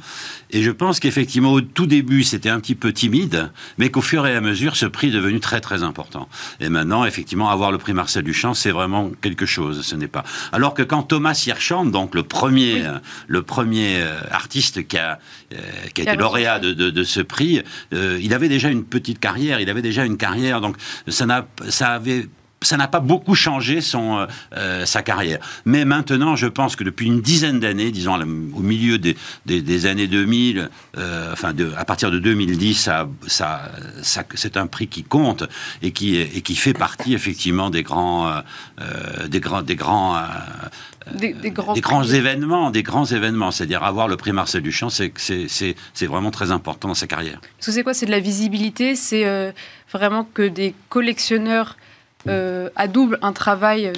Et 0.52 0.64
je 0.64 0.72
pense 0.72 1.00
qu'effectivement, 1.00 1.52
au 1.52 1.62
tout 1.62 1.88
début, 1.88 2.24
c'était 2.24 2.50
un 2.50 2.60
petit 2.60 2.76
peu 2.76 2.94
timide, 2.94 3.52
mais 3.78 3.90
qu'au 3.90 4.02
fur 4.02 4.26
et 4.26 4.36
à 4.36 4.42
mesure, 4.42 4.76
ce 4.76 4.86
prix 4.86 5.08
est 5.08 5.12
devenu 5.12 5.40
très 5.40 5.62
très 5.62 5.84
important. 5.84 6.30
Et 6.60 6.70
maintenant, 6.70 7.06
effectivement, 7.06 7.50
avoir 7.50 7.72
le 7.72 7.78
prix 7.78 7.94
Marcel 7.94 8.24
Duchamp, 8.24 8.54
c'est 8.54 8.72
vraiment 8.72 9.12
quelque 9.22 9.46
chose. 9.46 9.82
Ce 9.82 9.96
n'est 9.96 10.08
pas. 10.08 10.24
Alors 10.52 10.75
que 10.76 10.84
quand 10.84 11.04
Thomas 11.04 11.44
Hirschhorn, 11.48 11.90
donc 11.90 12.14
le 12.14 12.24
premier, 12.24 12.84
le 13.28 13.42
premier 13.42 13.98
euh, 13.98 14.20
artiste 14.30 14.88
qui 14.88 14.98
a, 14.98 15.20
euh, 15.54 15.58
qui 15.94 16.02
a 16.02 16.04
été 16.04 16.16
lauréat 16.16 16.60
de, 16.60 16.74
de, 16.74 17.04
ce 17.04 17.22
prix, 17.22 17.64
euh, 17.94 18.20
il 18.22 18.34
avait 18.34 18.50
déjà 18.50 18.70
une 18.70 18.84
petite 18.84 19.20
carrière, 19.20 19.60
il 19.60 19.70
avait 19.70 19.82
déjà 19.82 20.06
une 20.06 20.18
carrière, 20.18 20.62
donc 20.62 20.76
ça, 21.08 21.26
n'a, 21.26 21.48
ça 21.70 21.90
avait 21.90 22.28
ça 22.66 22.78
n'a 22.78 22.88
pas 22.88 23.00
beaucoup 23.00 23.36
changé 23.36 23.80
son, 23.80 24.18
euh, 24.18 24.26
euh, 24.58 24.86
sa 24.86 25.02
carrière. 25.02 25.40
Mais 25.66 25.86
maintenant, 25.86 26.36
je 26.36 26.48
pense 26.48 26.76
que 26.76 26.84
depuis 26.84 27.08
une 27.08 27.22
dizaine 27.22 27.60
d'années, 27.60 27.92
disons 27.92 28.16
au 28.16 28.62
milieu 28.62 28.98
des, 28.98 29.16
des, 29.46 29.86
années 29.86 30.08
2000, 30.08 30.70
euh, 30.98 31.32
enfin 31.32 31.54
de, 31.54 31.72
à 31.78 31.86
partir 31.86 32.12
de 32.12 32.20
2010, 32.20 32.74
ça, 32.74 33.08
ça, 33.28 33.72
ça, 34.02 34.24
c'est 34.34 34.58
un 34.58 34.68
prix 34.68 34.88
qui 34.88 35.04
compte 35.04 35.44
et 35.82 35.92
qui, 35.92 36.18
et 36.18 36.42
qui 36.42 36.56
fait 36.56 36.74
partie 36.74 37.14
effectivement 37.14 37.70
des 37.70 37.84
grands, 37.84 38.42
des 39.28 39.40
grands, 39.40 39.62
des 39.62 39.76
grands 39.76 40.18
des, 41.14 41.34
grands, 41.52 41.74
des 41.74 41.82
grands 41.82 42.04
événements, 42.04 42.72
des 42.72 42.84
grands 42.84 43.06
événements. 43.06 43.52
C'est-à-dire 43.52 43.84
avoir 43.84 44.08
le 44.08 44.18
prix 44.18 44.32
Marcel 44.32 44.64
Duchamp, 44.64 44.90
c'est, 44.90 45.76
vraiment 46.02 46.32
très 46.32 46.52
important 46.52 46.88
dans 46.88 46.96
sa 46.96 47.08
carrière. 47.08 47.40
c'est 47.60 47.84
quoi? 47.84 47.94
C'est 47.94 48.08
de 48.08 48.12
la 48.12 48.20
visibilité? 48.20 48.96
C'est 48.96 49.54
vraiment 49.92 50.24
que 50.24 50.48
des 50.48 50.74
collectionneurs 50.90 51.78
euh, 52.28 52.70
à 52.76 52.88
double 52.88 53.20
un 53.22 53.34
travail 53.34 53.92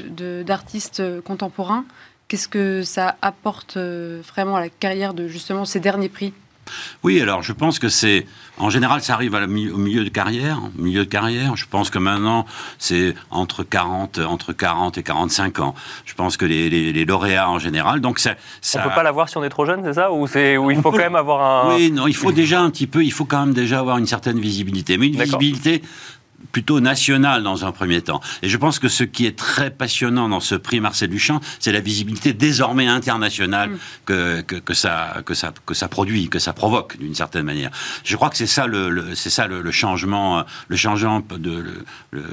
d'artiste 0.45 1.21
contemporain. 1.21 1.85
Qu'est-ce 2.27 2.49
que 2.49 2.83
ça 2.83 3.15
apporte 3.21 3.77
euh, 3.77 4.21
vraiment 4.27 4.57
à 4.57 4.59
la 4.59 4.69
carrière 4.69 5.13
de 5.13 5.27
justement 5.27 5.63
ces 5.63 5.79
derniers 5.79 6.09
prix? 6.09 6.33
Oui, 7.03 7.21
alors 7.21 7.43
je 7.43 7.53
pense 7.53 7.79
que 7.79 7.87
c'est. 7.87 8.25
En 8.57 8.69
général, 8.69 9.01
ça 9.01 9.13
arrive 9.13 9.35
au 9.35 9.47
milieu 9.77 10.03
de 10.03 10.09
carrière. 10.09 10.59
Au 10.77 10.81
milieu 10.81 11.05
de 11.05 11.09
carrière, 11.09 11.55
je 11.55 11.65
pense 11.69 11.89
que 11.89 11.99
maintenant, 11.99 12.45
c'est 12.79 13.13
entre 13.29 13.63
40, 13.63 14.19
entre 14.19 14.51
40 14.51 14.97
et 14.97 15.03
45 15.03 15.59
ans. 15.59 15.75
Je 16.05 16.13
pense 16.15 16.37
que 16.37 16.45
les, 16.45 17.05
lauréats 17.05 17.49
en 17.49 17.59
général. 17.59 18.01
Donc 18.01 18.19
ça, 18.19 18.35
ça... 18.61 18.81
On 18.81 18.89
peut 18.89 18.95
pas 18.95 19.03
l'avoir 19.03 19.29
si 19.29 19.37
on 19.37 19.43
est 19.43 19.49
trop 19.49 19.65
jeune, 19.65 19.81
c'est 19.85 19.93
ça? 19.93 20.11
Ou 20.11 20.27
c'est 20.27 20.57
où 20.57 20.71
il 20.71 20.81
faut 20.81 20.91
quand 20.91 20.97
même 20.97 21.15
avoir 21.15 21.67
un. 21.69 21.75
Oui, 21.75 21.91
non, 21.91 22.07
il 22.07 22.15
faut 22.15 22.31
déjà 22.31 22.61
un 22.61 22.69
petit 22.69 22.87
peu. 22.87 23.03
Il 23.03 23.13
faut 23.13 23.25
quand 23.25 23.45
même 23.45 23.53
déjà 23.53 23.79
avoir 23.79 23.97
une 23.97 24.07
certaine 24.07 24.39
visibilité. 24.39 24.97
Mais 24.97 25.07
une 25.07 25.21
visibilité 25.21 25.81
plutôt 26.57 26.79
national 26.79 27.43
dans 27.43 27.65
un 27.65 27.71
premier 27.71 28.01
temps. 28.01 28.19
Et 28.41 28.49
je 28.49 28.57
pense 28.57 28.79
que 28.79 28.87
ce 28.87 29.03
qui 29.03 29.27
est 29.27 29.37
très 29.37 29.69
passionnant 29.69 30.27
dans 30.27 30.39
ce 30.39 30.55
prix 30.55 30.79
Marcel 30.79 31.07
Duchamp, 31.07 31.39
c'est 31.59 31.71
la 31.71 31.81
visibilité 31.81 32.33
désormais 32.33 32.87
internationale 32.87 33.69
mm. 33.69 33.77
que, 34.07 34.41
que, 34.41 34.73
ça, 34.73 35.21
que, 35.23 35.35
ça, 35.35 35.53
que 35.67 35.75
ça 35.75 35.87
produit, 35.87 36.29
que 36.29 36.39
ça 36.39 36.53
provoque 36.53 36.97
d'une 36.97 37.13
certaine 37.13 37.45
manière. 37.45 37.69
Je 38.03 38.15
crois 38.15 38.31
que 38.31 38.37
c'est 38.37 38.47
ça 38.47 38.65
le, 38.65 39.13
c'est 39.13 39.29
ça 39.29 39.45
le, 39.45 39.69
changement, 39.69 40.45
le 40.67 40.75
changement 40.75 41.21
de 41.29 41.63
le, 42.09 42.23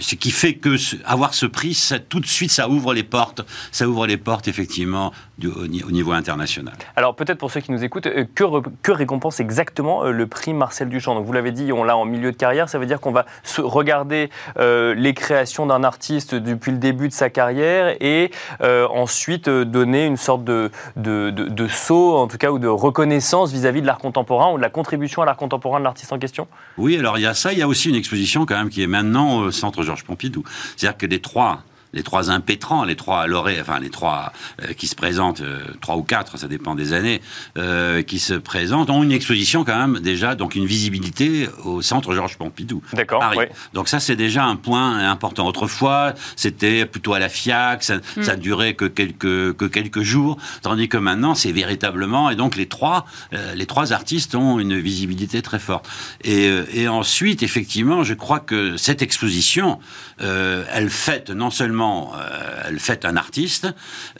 ce 0.00 0.14
qui 0.16 0.30
fait 0.30 0.54
que 0.54 0.76
avoir 1.04 1.34
ce 1.34 1.46
prix, 1.46 1.74
ça, 1.74 1.98
tout 1.98 2.20
de 2.20 2.26
suite, 2.26 2.50
ça 2.50 2.68
ouvre 2.68 2.94
les 2.94 3.04
portes, 3.04 3.42
ça 3.70 3.88
ouvre 3.88 4.06
les 4.06 4.16
portes 4.16 4.48
effectivement 4.48 5.12
du, 5.38 5.48
au, 5.48 5.66
niveau 5.66 6.12
international. 6.12 6.74
Alors 6.96 7.14
peut-être 7.14 7.38
pour 7.38 7.50
ceux 7.50 7.60
qui 7.60 7.70
nous 7.70 7.84
écoutent, 7.84 8.06
euh, 8.06 8.24
que, 8.34 8.44
que 8.82 8.92
récompense 8.92 9.40
exactement 9.40 10.04
euh, 10.04 10.10
le 10.10 10.26
prix 10.26 10.52
Marcel 10.52 10.88
Duchamp? 10.88 11.14
Donc 11.14 11.26
vous 11.26 11.32
l'avez 11.32 11.52
dit, 11.52 11.72
on 11.72 11.84
l'a 11.84 11.96
en 11.96 12.04
milieu 12.04 12.32
de 12.32 12.36
carrière, 12.36 12.68
ça 12.68 12.78
veut 12.78 12.86
dire 12.86 13.00
qu'on 13.00 13.12
va 13.12 13.24
se 13.44 13.60
regarder 13.60 14.30
euh, 14.58 14.94
les 14.94 15.14
créations 15.14 15.66
d'un 15.66 15.84
artiste 15.84 16.34
depuis 16.34 16.72
le 16.72 16.78
début 16.78 17.08
de 17.08 17.12
sa 17.12 17.30
carrière 17.30 17.96
et 18.00 18.30
ensuite 18.60 19.48
donner 19.48 20.06
une 20.06 20.16
sorte 20.16 20.44
de, 20.44 20.70
de, 20.96 21.30
de, 21.30 21.68
saut, 21.68 22.16
en 22.16 22.26
tout 22.26 22.38
cas, 22.38 22.50
ou 22.50 22.58
de 22.58 22.66
reconnaissance 22.66 23.52
vis-à-vis 23.52 23.78
-vis 23.78 23.82
de 23.82 23.86
l'art 23.86 23.98
contemporain 23.98 24.52
ou 24.52 24.56
de 24.56 24.62
la 24.62 24.70
contribution 24.70 25.22
à 25.22 25.26
l'art 25.26 25.36
contemporain 25.36 25.78
de 25.78 25.84
l'artiste 25.84 26.12
en 26.12 26.18
question? 26.18 26.48
Oui, 26.76 26.96
alors 26.96 27.18
il 27.18 27.22
y 27.22 27.26
a 27.26 27.34
ça, 27.34 27.52
il 27.52 27.58
y 27.58 27.62
a 27.62 27.68
aussi 27.68 27.88
une 27.88 27.94
exposition 27.94 28.46
quand 28.46 28.56
même 28.56 28.70
qui 28.70 28.82
est 28.82 28.86
maintenant 28.86 29.50
sans 29.50 29.67
Centre 29.68 29.82
Georges 29.82 30.04
Pompidou. 30.04 30.44
C'est-à-dire 30.76 30.96
que 30.96 31.06
les 31.06 31.20
trois 31.20 31.62
les 31.92 32.02
trois 32.02 32.30
impétrants, 32.30 32.84
les 32.84 32.96
trois 32.96 33.26
lauréats, 33.26 33.62
enfin 33.62 33.78
les 33.78 33.90
trois 33.90 34.32
euh, 34.62 34.72
qui 34.74 34.86
se 34.86 34.94
présentent, 34.94 35.40
euh, 35.40 35.60
trois 35.80 35.96
ou 35.96 36.02
quatre, 36.02 36.38
ça 36.38 36.48
dépend 36.48 36.74
des 36.74 36.92
années, 36.92 37.22
euh, 37.56 38.02
qui 38.02 38.18
se 38.18 38.34
présentent, 38.34 38.90
ont 38.90 39.02
une 39.02 39.12
exposition 39.12 39.64
quand 39.64 39.78
même 39.78 40.00
déjà, 40.00 40.34
donc 40.34 40.54
une 40.54 40.66
visibilité 40.66 41.48
au 41.64 41.82
centre 41.82 42.14
Georges 42.14 42.36
Pompidou. 42.36 42.82
D'accord. 42.92 43.32
Donc 43.72 43.88
ça 43.88 44.00
c'est 44.00 44.16
déjà 44.16 44.44
un 44.44 44.56
point 44.56 44.98
important. 45.10 45.46
Autrefois 45.46 46.14
c'était 46.36 46.84
plutôt 46.84 47.14
à 47.14 47.18
la 47.18 47.28
FIAC, 47.28 47.82
ça, 47.82 47.96
mm. 47.96 48.22
ça 48.22 48.36
durait 48.36 48.74
que 48.74 48.84
quelques 48.84 49.56
que 49.56 49.64
quelques 49.64 50.02
jours, 50.02 50.38
tandis 50.62 50.88
que 50.88 50.98
maintenant 50.98 51.34
c'est 51.34 51.52
véritablement 51.52 52.30
et 52.30 52.36
donc 52.36 52.56
les 52.56 52.66
trois 52.66 53.06
les 53.54 53.66
trois 53.66 53.92
artistes 53.92 54.34
ont 54.34 54.58
une 54.58 54.78
visibilité 54.78 55.42
très 55.42 55.58
forte. 55.58 55.88
Et, 56.24 56.50
et 56.72 56.88
ensuite 56.88 57.42
effectivement 57.42 58.04
je 58.04 58.14
crois 58.14 58.40
que 58.40 58.76
cette 58.76 59.02
exposition 59.02 59.78
elle 60.18 60.90
fête 60.90 61.30
non 61.30 61.50
seulement 61.50 61.77
euh, 61.80 62.62
elle 62.66 62.78
fait 62.78 63.04
un 63.04 63.16
artiste, 63.16 63.68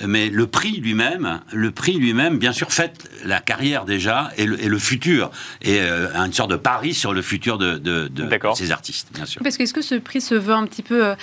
mais 0.05 0.29
le 0.29 0.47
prix 0.47 0.81
lui-même, 0.81 1.41
le 1.53 1.71
prix 1.71 1.95
lui-même, 1.95 2.39
bien 2.39 2.53
sûr, 2.53 2.73
fait 2.73 3.09
la 3.25 3.41
carrière 3.41 3.85
déjà 3.85 4.31
et 4.37 4.47
le, 4.47 4.79
futur, 4.79 5.31
et 5.63 5.81
euh, 5.81 6.15
une 6.15 6.33
sorte 6.33 6.51
de 6.51 6.57
pari 6.57 6.95
sur 6.95 7.13
le 7.13 7.23
futur 7.23 7.59
de, 7.59 8.11
ces 8.55 8.71
artistes, 8.71 9.09
bien 9.13 9.27
sûr. 9.27 9.43
Parce 9.43 9.57
qu'est-ce 9.57 9.75
que 9.75 9.83
ce 9.83 9.97
prix 9.97 10.21
se 10.21 10.35
veut 10.35 10.55
un 10.55 10.67
petit 10.67 10.83
peu 10.83 11.05
euh, 11.05 11.15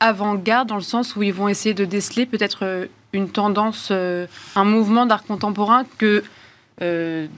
avant-garde 0.00 0.68
dans 0.68 0.76
le 0.76 0.82
sens 0.82 1.16
où 1.16 1.22
ils 1.22 1.32
vont 1.32 1.48
essayer 1.48 1.74
de 1.74 1.84
déceler 1.84 2.26
peut-être 2.26 2.88
une 3.12 3.28
tendance, 3.28 3.92
un 3.92 4.64
mouvement 4.64 5.06
d'art 5.06 5.24
contemporain 5.24 5.84
que 5.98 6.24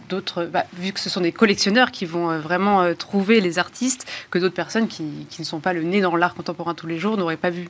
d'autres, 0.08 0.44
bah, 0.44 0.64
vu 0.78 0.92
que 0.92 1.00
ce 1.00 1.10
sont 1.10 1.20
des 1.20 1.32
collectionneurs 1.32 1.90
qui 1.90 2.06
vont 2.06 2.38
vraiment 2.38 2.94
trouver 2.94 3.40
les 3.40 3.58
artistes, 3.58 4.06
que 4.30 4.38
d'autres 4.38 4.54
personnes 4.54 4.88
qui, 4.88 5.26
qui, 5.28 5.42
ne 5.42 5.46
sont 5.46 5.60
pas 5.60 5.74
le 5.74 5.82
nez 5.82 6.00
dans 6.00 6.16
l'art 6.16 6.34
contemporain 6.34 6.74
tous 6.74 6.86
les 6.86 6.98
jours 6.98 7.18
n'auraient 7.18 7.36
pas 7.36 7.50
vu. 7.50 7.68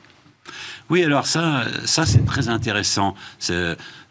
Oui, 0.89 1.03
alors 1.03 1.25
ça, 1.25 1.63
ça 1.85 2.05
c'est 2.05 2.25
très 2.25 2.49
intéressant, 2.49 3.15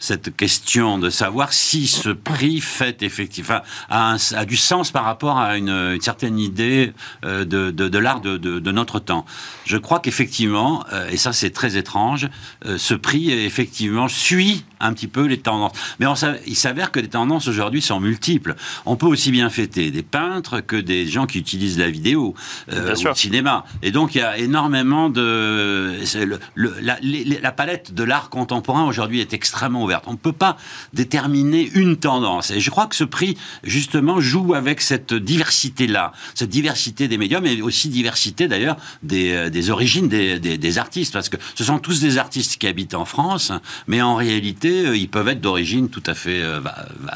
cette 0.05 0.37
question 0.37 0.99
de 0.99 1.09
savoir 1.09 1.55
si 1.55 1.87
ce 1.87 2.11
prix 2.11 2.61
fait 2.61 3.03
effectivement 3.03 3.61
a, 3.89 4.17
a, 4.35 4.45
du 4.45 4.59
sens 4.59 4.91
par 4.91 5.05
rapport 5.05 5.39
à 5.39 5.57
une, 5.57 5.99
certaine 6.01 6.39
idée 6.39 6.93
euh, 7.25 7.47
de, 7.47 7.71
de, 7.71 7.99
l'art 7.99 8.21
de, 8.21 8.37
de, 8.37 8.73
notre 8.73 8.99
temps. 8.99 9.25
Je 9.65 9.79
crois 9.79 10.01
qu'effectivement, 10.01 10.85
euh, 10.93 11.09
et 11.09 11.17
ça 11.17 11.33
c'est 11.33 11.51
très 11.51 11.79
étrange, 11.79 12.29
euh, 12.67 12.77
ce 12.77 12.93
prix 12.93 13.31
effectivement 13.31 14.09
suit 14.09 14.65
un 14.79 14.93
petit 14.93 15.07
peu 15.07 15.25
les 15.25 15.39
tendances. 15.39 15.73
Mais 16.01 16.07
il 16.47 16.57
s'avère 16.57 16.91
que 16.91 17.01
les 17.01 17.09
tendances 17.09 17.49
aujourd'hui 17.49 17.81
sont 17.81 18.01
multiples. 18.01 18.57
On 18.85 18.97
peut 18.97 19.07
aussi 19.07 19.31
bien 19.31 19.49
fêter 19.49 19.91
des 19.91 20.03
peintres 20.03 20.61
que 20.61 20.77
des 20.77 21.07
gens 21.07 21.25
qui 21.27 21.39
utilisent 21.39 21.79
la 21.79 21.89
vidéo 21.89 22.35
ou 22.69 22.75
le 22.75 23.15
cinéma. 23.15 23.65
Et 23.83 23.91
donc 23.91 24.15
il 24.15 24.19
y 24.19 24.23
a 24.23 24.37
énormément 24.37 25.09
de 25.09 25.95
la, 26.25 27.53
palette 27.53 27.95
de 27.95 28.03
l'art 28.03 28.31
contemporain 28.31 28.85
aujourd'hui 28.87 29.21
est 29.21 29.33
extrêmement 29.33 29.85
ouverte. 29.85 30.05
On 30.07 30.13
ne 30.13 30.17
peut 30.17 30.33
pas 30.33 30.57
déterminer 30.93 31.71
une 31.75 31.97
tendance. 31.97 32.51
Et 32.51 32.61
je 32.61 32.71
crois 32.71 32.87
que 32.87 32.97
ce 32.97 33.05
prix, 33.05 33.37
justement, 33.63 34.21
joue 34.21 34.55
avec 34.55 34.81
cette 34.81 35.15
diversité-là, 35.15 36.13
cette 36.35 36.51
diversité 36.51 37.09
des 37.09 37.19
médiums, 37.19 37.43
mais 37.43 37.61
aussi 37.61 37.89
diversité 37.89 38.49
d'ailleurs 38.49 38.77
des, 39.03 39.33
euh, 39.33 39.71
origines 39.71 40.09
des, 40.09 40.79
artistes, 40.79 41.13
parce 41.13 41.29
que 41.29 41.37
ce 41.55 41.65
sont 41.65 41.79
tous 41.79 42.01
des 42.01 42.19
artistes 42.19 42.57
qui 42.59 42.67
habitent 42.67 42.95
en 42.95 43.05
France, 43.05 43.53
mais 43.87 44.03
en 44.03 44.17
réalité, 44.17 44.87
euh, 44.87 44.97
ils 44.97 45.09
peuvent 45.09 45.29
être 45.29 45.41
d'origine 45.41 45.89
tout 45.89 46.03
à 46.07 46.15
fait 46.15 46.41
euh, 46.43 46.61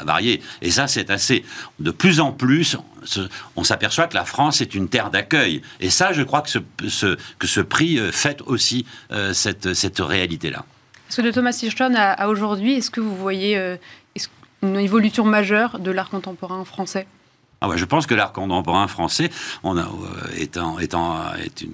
variée. 0.05 0.41
Et 0.61 0.71
ça, 0.71 0.87
c'est 0.87 1.09
assez, 1.09 1.43
de 1.79 1.91
plus 1.91 2.19
en 2.19 2.31
plus, 2.31 2.77
on 3.55 3.63
s'aperçoit 3.63 4.07
que 4.07 4.15
la 4.15 4.25
France 4.25 4.61
est 4.61 4.75
une 4.75 4.89
terre 4.89 5.09
d'accueil. 5.09 5.61
Et 5.79 5.89
ça, 5.89 6.13
je 6.13 6.23
crois 6.23 6.41
que 6.41 6.49
ce, 6.49 6.59
que 7.39 7.47
ce 7.47 7.59
prix 7.61 7.99
fait 8.11 8.41
aussi 8.45 8.85
cette, 9.33 9.73
cette 9.73 9.99
réalité-là. 9.99 10.65
Que 11.15 11.21
de 11.23 11.31
Thomas 11.31 11.51
Sichton 11.51 11.95
à, 11.97 12.27
aujourd'hui, 12.27 12.75
est-ce 12.75 12.91
que 12.91 13.01
vous 13.01 13.15
voyez 13.15 13.57
euh, 13.57 13.75
une 14.61 14.77
évolution 14.77 15.25
majeure 15.25 15.79
de 15.79 15.91
l'art 15.91 16.09
contemporain 16.09 16.63
français? 16.63 17.07
Ah 17.61 17.69
je 17.75 17.85
pense 17.85 18.05
que 18.05 18.15
l'art 18.15 18.31
contemporain 18.31 18.87
français 18.87 19.29
on 19.63 19.75
a, 19.77 19.81
euh, 19.81 19.85
est, 20.37 20.57
en, 20.57 20.79
est, 20.79 20.93
en, 20.93 21.17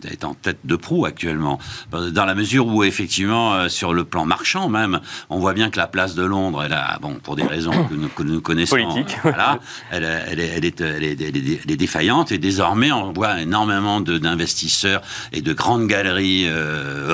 est, 0.10 0.24
en, 0.24 0.34
tête 0.34 0.58
de 0.64 0.76
proue 0.76 1.06
actuellement. 1.06 1.60
Dans 1.92 2.26
la 2.26 2.34
mesure 2.34 2.66
où, 2.68 2.84
effectivement, 2.84 3.54
euh, 3.54 3.70
sur 3.70 3.94
le 3.94 4.04
plan 4.04 4.26
marchand 4.26 4.68
même, 4.68 5.00
on 5.30 5.40
voit 5.40 5.54
bien 5.54 5.70
que 5.70 5.78
la 5.78 5.86
place 5.86 6.16
de 6.16 6.24
Londres, 6.24 6.64
elle 6.66 6.74
a, 6.74 6.98
bon, 7.02 7.16
pour 7.16 7.36
des 7.36 7.44
raisons 7.44 7.86
que 7.86 7.94
nous, 7.94 8.10
que 8.10 8.24
nous 8.24 8.42
connaissons, 8.42 9.06
voilà, 9.24 9.60
elle, 9.92 10.04
elle, 10.04 10.40
est, 10.40 10.48
elle, 10.48 10.66
est, 10.66 10.82
elle, 10.82 11.04
est, 11.04 11.78
défaillante. 11.78 12.32
Et 12.32 12.40
désormais, 12.40 12.92
on 12.92 13.12
voit 13.14 13.42
énormément 13.42 14.02
d'investisseurs 14.02 15.02
et 15.34 15.42
de 15.42 15.54
grandes 15.54 15.88
galeries 15.88 16.46
euh, 16.48 17.14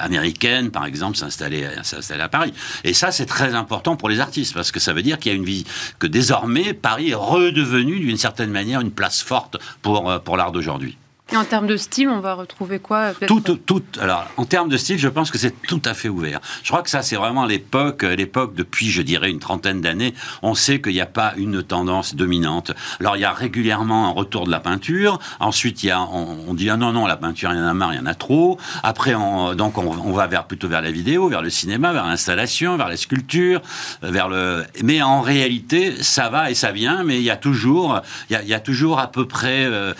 américaines, 0.00 0.70
par 0.70 0.84
exemple, 0.84 1.16
s'installer 1.16 1.64
à 1.64 2.28
Paris. 2.28 2.52
Et 2.82 2.92
ça, 2.92 3.12
c'est 3.12 3.26
très 3.26 3.54
important 3.54 3.94
pour 3.94 4.08
les 4.08 4.18
artistes, 4.18 4.52
parce 4.52 4.72
que 4.72 4.80
ça 4.80 4.92
veut 4.92 5.02
dire 5.02 5.18
qu'il 5.18 5.30
y 5.30 5.34
a 5.34 5.38
une 5.38 5.44
vie, 5.44 5.64
que 5.98 6.06
désormais, 6.06 6.72
Paris 6.74 7.10
est 7.10 7.14
redevenu 7.14 7.83
d'une 7.84 8.16
certaine 8.16 8.50
manière 8.50 8.80
une 8.80 8.90
place 8.90 9.22
forte 9.22 9.56
pour, 9.82 10.10
euh, 10.10 10.18
l'art 10.36 10.52
d'aujourd'hui. 10.52 10.96
Et 11.34 11.36
en 11.36 11.44
termes 11.44 11.66
de 11.66 11.76
style, 11.76 12.08
on 12.08 12.20
va 12.20 12.34
retrouver 12.34 12.78
quoi 12.78 13.12
tout, 13.26 13.40
tout, 13.40 13.82
Alors, 14.00 14.28
en 14.36 14.44
termes 14.44 14.68
de 14.68 14.76
style, 14.76 14.98
je 14.98 15.08
pense 15.08 15.32
que 15.32 15.38
c'est 15.38 15.62
tout 15.62 15.82
à 15.84 15.92
fait 15.92 16.08
ouvert. 16.08 16.40
Je 16.62 16.68
crois 16.68 16.80
que 16.80 16.88
ça, 16.88 17.02
c'est 17.02 17.16
vraiment 17.16 17.44
l'époque, 17.44 18.04
euh, 18.04 18.14
l'époque 18.14 18.54
depuis, 18.54 18.88
je 18.88 19.02
dirais, 19.02 19.30
une 19.30 19.40
trentaine 19.40 19.80
d'années. 19.80 20.14
On 20.42 20.54
sait 20.54 20.80
qu'il 20.80 20.92
n'y 20.92 21.00
a 21.00 21.06
pas 21.06 21.32
une 21.36 21.64
tendance 21.64 22.14
dominante. 22.14 22.70
Alors, 23.00 23.16
il 23.16 23.20
y 23.20 23.24
a 23.24 23.32
régulièrement 23.32 24.06
un 24.06 24.10
retour 24.12 24.46
de 24.46 24.52
la 24.52 24.60
peinture. 24.60 25.18
Ensuite, 25.40 25.82
il 25.82 25.86
y 25.88 25.90
a, 25.90 26.02
on, 26.02 26.54
dit 26.54 26.70
ah 26.70 26.76
non 26.76 26.92
non, 26.92 27.04
la 27.04 27.16
peinture, 27.16 27.50
il 27.52 27.56
y 27.56 27.60
en 27.60 27.66
a 27.66 27.74
marre, 27.74 27.94
il 27.94 27.96
y 27.96 28.00
en 28.00 28.06
a 28.06 28.14
trop. 28.14 28.56
Après, 28.84 29.16
on, 29.16 29.56
donc 29.56 29.76
on, 29.76 29.90
on, 29.90 30.12
va 30.12 30.28
vers 30.28 30.44
plutôt 30.44 30.68
vers 30.68 30.82
la 30.82 30.92
vidéo, 30.92 31.28
vers 31.28 31.42
le 31.42 31.50
cinéma, 31.50 31.92
vers 31.92 32.06
l'installation, 32.06 32.76
vers 32.76 32.88
les 32.88 32.96
sculptures, 32.96 33.60
euh, 34.04 34.10
vers 34.12 34.28
le. 34.28 34.62
Mais 34.84 35.02
en 35.02 35.20
réalité, 35.20 36.00
ça 36.00 36.28
va 36.28 36.52
et 36.52 36.54
ça 36.54 36.70
vient. 36.70 37.02
Mais 37.02 37.16
il 37.16 37.24
y 37.24 37.30
a 37.30 37.36
toujours, 37.36 38.02
il 38.30 38.34
y 38.34 38.36
a, 38.36 38.42
il 38.42 38.48
y 38.48 38.54
a 38.54 38.60
toujours 38.60 39.00
à 39.00 39.08
peu 39.08 39.26
près 39.26 39.64
euh, 39.64 39.94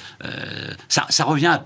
ça 0.89 1.07
ça 1.09 1.24
revient 1.25 1.59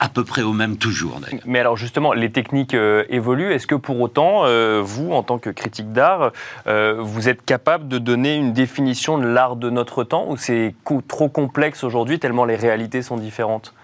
à 0.00 0.08
peu 0.08 0.24
près 0.24 0.42
au 0.42 0.52
même 0.52 0.76
toujours. 0.76 1.20
Mais 1.44 1.58
alors 1.58 1.76
justement, 1.76 2.12
les 2.12 2.30
techniques 2.30 2.74
euh, 2.74 3.04
évoluent. 3.08 3.52
Est-ce 3.52 3.66
que 3.66 3.74
pour 3.74 4.00
autant, 4.00 4.44
euh, 4.44 4.80
vous, 4.84 5.12
en 5.12 5.22
tant 5.22 5.38
que 5.38 5.50
critique 5.50 5.92
d'art, 5.92 6.32
euh, 6.66 6.96
vous 6.98 7.28
êtes 7.28 7.44
capable 7.44 7.88
de 7.88 7.98
donner 7.98 8.36
une 8.36 8.52
définition 8.52 9.18
de 9.18 9.26
l'art 9.26 9.56
de 9.56 9.70
notre 9.70 10.04
temps 10.04 10.26
ou 10.28 10.36
c'est 10.36 10.74
trop 11.08 11.28
complexe 11.28 11.84
aujourd'hui 11.84 12.18
tellement 12.18 12.44
les 12.44 12.56
réalités 12.56 13.02
sont 13.02 13.16
différentes? 13.16 13.74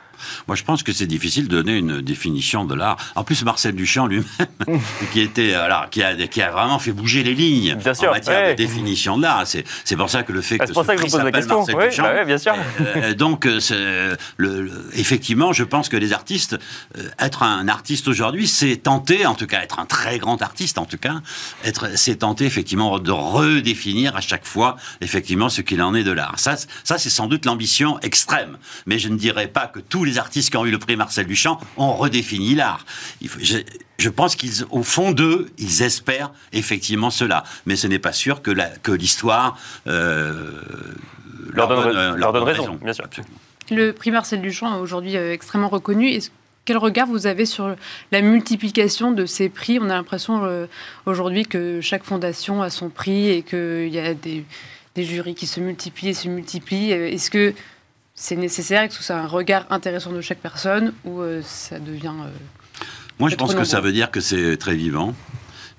Moi, 0.49 0.57
je 0.57 0.65
pense 0.65 0.83
que 0.83 0.93
c'est 0.93 1.07
difficile 1.07 1.49
de 1.49 1.63
donner 1.63 1.77
une 1.79 2.01
définition 2.01 2.65
de 2.65 2.75
l'art. 2.75 2.97
En 3.15 3.25
plus, 3.25 3.45
Marcel 3.45 3.75
Duchamp 3.75 4.07
lui-même, 4.07 4.81
qui 5.13 5.21
était, 5.21 5.55
alors, 5.55 5.91
qui 5.91 6.03
a, 6.03 6.15
qui 6.27 6.43
a 6.43 6.51
vraiment 6.51 6.79
fait 6.79 6.93
bouger 6.93 7.23
les 7.23 7.35
lignes 7.35 7.75
bien 7.77 7.95
sûr, 7.95 8.09
en 8.09 8.13
matière 8.13 8.51
de 8.51 8.55
définition 8.55 9.17
de 9.17 9.23
l'art. 9.23 9.47
C'est, 9.47 9.65
c'est 9.85 9.97
pour 9.97 10.11
ça 10.11 10.23
que 10.23 10.33
le 10.33 10.43
fait 10.43 10.57
ah, 10.59 10.65
que 10.65 10.67
c'est 10.67 10.73
pour 10.73 10.85
ça 10.85 10.97
que 10.97 11.07
je 11.07 11.11
pose 11.11 11.23
la 11.23 11.33
question. 11.33 11.59
Marcel 11.59 11.77
Oui, 11.77 11.89
Duchamp, 11.89 12.03
bah 12.03 12.25
bien 12.25 12.39
sûr. 12.39 12.55
euh, 12.81 13.15
donc, 13.15 13.47
euh, 13.47 13.61
c'est, 13.61 13.75
le, 13.75 14.17
le, 14.37 14.91
effectivement, 14.95 15.53
je 15.53 15.65
pense 15.65 15.89
que 15.89 15.97
les 15.97 16.13
artistes, 16.13 16.59
euh, 16.99 17.09
être 17.19 17.43
un 17.43 17.69
artiste 17.69 18.09
aujourd'hui, 18.09 18.47
c'est 18.47 18.77
tenter, 18.77 19.27
en 19.27 19.35
tout 19.35 19.47
cas, 19.47 19.63
être 19.63 19.79
un 19.79 19.87
très 19.87 20.19
grand 20.19 20.41
artiste, 20.43 20.79
en 20.79 20.85
tout 20.85 20.99
cas, 20.99 21.21
être, 21.65 21.97
c'est 21.97 22.17
tenter 22.17 22.45
effectivement 22.45 22.99
de 22.99 23.11
redéfinir 23.11 24.17
à 24.17 24.21
chaque 24.21 24.47
fois, 24.47 24.77
effectivement, 25.01 25.49
ce 25.49 25.61
qu'il 25.61 25.83
en 25.83 25.95
est 25.95 26.05
de 26.05 26.13
l'art. 26.13 26.35
Ça, 26.37 26.57
ça, 26.85 26.99
c'est 26.99 27.11
sans 27.11 27.27
doute 27.27 27.45
l'ambition 27.47 27.99
extrême. 28.01 28.59
Mais 28.87 28.99
je 28.99 29.09
ne 29.09 29.17
dirais 29.17 29.49
pas 29.49 29.67
que 29.67 29.81
tous 29.81 30.05
les 30.05 30.12
artistes 30.19 30.51
qui 30.51 30.57
ont 30.57 30.67
eu 30.67 30.71
le 30.71 30.79
prix 30.79 30.97
Marcel 30.97 31.27
Duchamp 31.27 31.59
ont 31.77 31.95
redéfini 31.95 32.55
l'art. 32.55 32.85
Je, 33.21 33.59
je 33.99 34.09
pense 34.09 34.37
qu'ils, 34.37 34.65
au 34.71 34.83
fond 34.83 35.13
d'eux, 35.13 35.49
ils 35.59 35.83
espèrent 35.83 36.33
effectivement 36.53 37.11
cela. 37.11 37.45
Mais 37.67 37.77
ce 37.77 37.87
n'est 37.87 38.01
pas 38.01 38.13
sûr 38.13 38.43
que, 38.43 38.51
la, 38.51 38.67
que 38.67 38.93
l'histoire 38.93 39.59
euh, 39.87 40.61
leur, 41.53 41.69
donne, 41.69 41.97
euh, 41.97 42.17
leur 42.17 42.33
donne 42.33 42.43
raison, 42.43 42.79
bien 42.83 42.93
sûr. 42.93 43.05
Absolument. 43.05 43.35
Le 43.71 43.93
prix 43.93 44.11
Marcel 44.11 44.41
Duchamp 44.41 44.75
est 44.75 44.81
aujourd'hui 44.81 45.17
euh, 45.17 45.33
extrêmement 45.33 45.69
reconnu. 45.69 46.09
Est-ce 46.09 46.31
quel 46.65 46.77
regard 46.77 47.09
vous 47.09 47.27
avez 47.27 47.45
sur 47.45 47.75
la 48.13 48.23
multiplication 48.23 49.11
de 49.11 49.27
ces 49.27 49.49
prix? 49.49 49.79
On 49.81 49.91
a 49.91 49.95
l'impression 49.95 50.45
euh, 50.45 50.67
aujourd'hui 51.07 51.45
que 51.45 51.81
chaque 51.81 52.05
fondation 52.05 52.63
a 52.63 52.71
son 52.71 52.89
prix 52.89 53.31
et 53.31 53.43
qu'il 53.43 53.89
y 53.89 53.99
a 53.99 54.15
des, 54.15 54.45
des, 54.95 55.05
jurys 55.05 55.35
qui 55.35 55.47
se 55.47 55.59
multiplient 55.59 56.11
et 56.11 56.15
se 56.15 56.29
multiplient. 56.29 56.93
Est-ce 56.93 57.31
que 57.31 57.55
c'est 58.23 58.37
nécessaire 58.37 58.83
Est-ce 58.83 58.99
que 58.99 59.05
c'est 59.05 59.13
un 59.13 59.27
regard 59.27 59.67
intéressant 59.71 60.13
de 60.13 60.21
chaque 60.21 60.39
personne 60.39 60.95
ou 61.05 61.21
euh, 61.21 61.43
ça 61.45 61.81
devient... 61.81 62.15
Euh, 62.21 62.31
Moi, 63.19 63.29
je 63.29 63.35
pense 63.35 63.53
que 63.53 63.65
ça 63.65 63.81
veut 63.81 63.93
dire 63.93 64.13
que 64.13 64.21
c'est 64.21 64.57
très 64.57 64.77
vivant, 64.77 65.13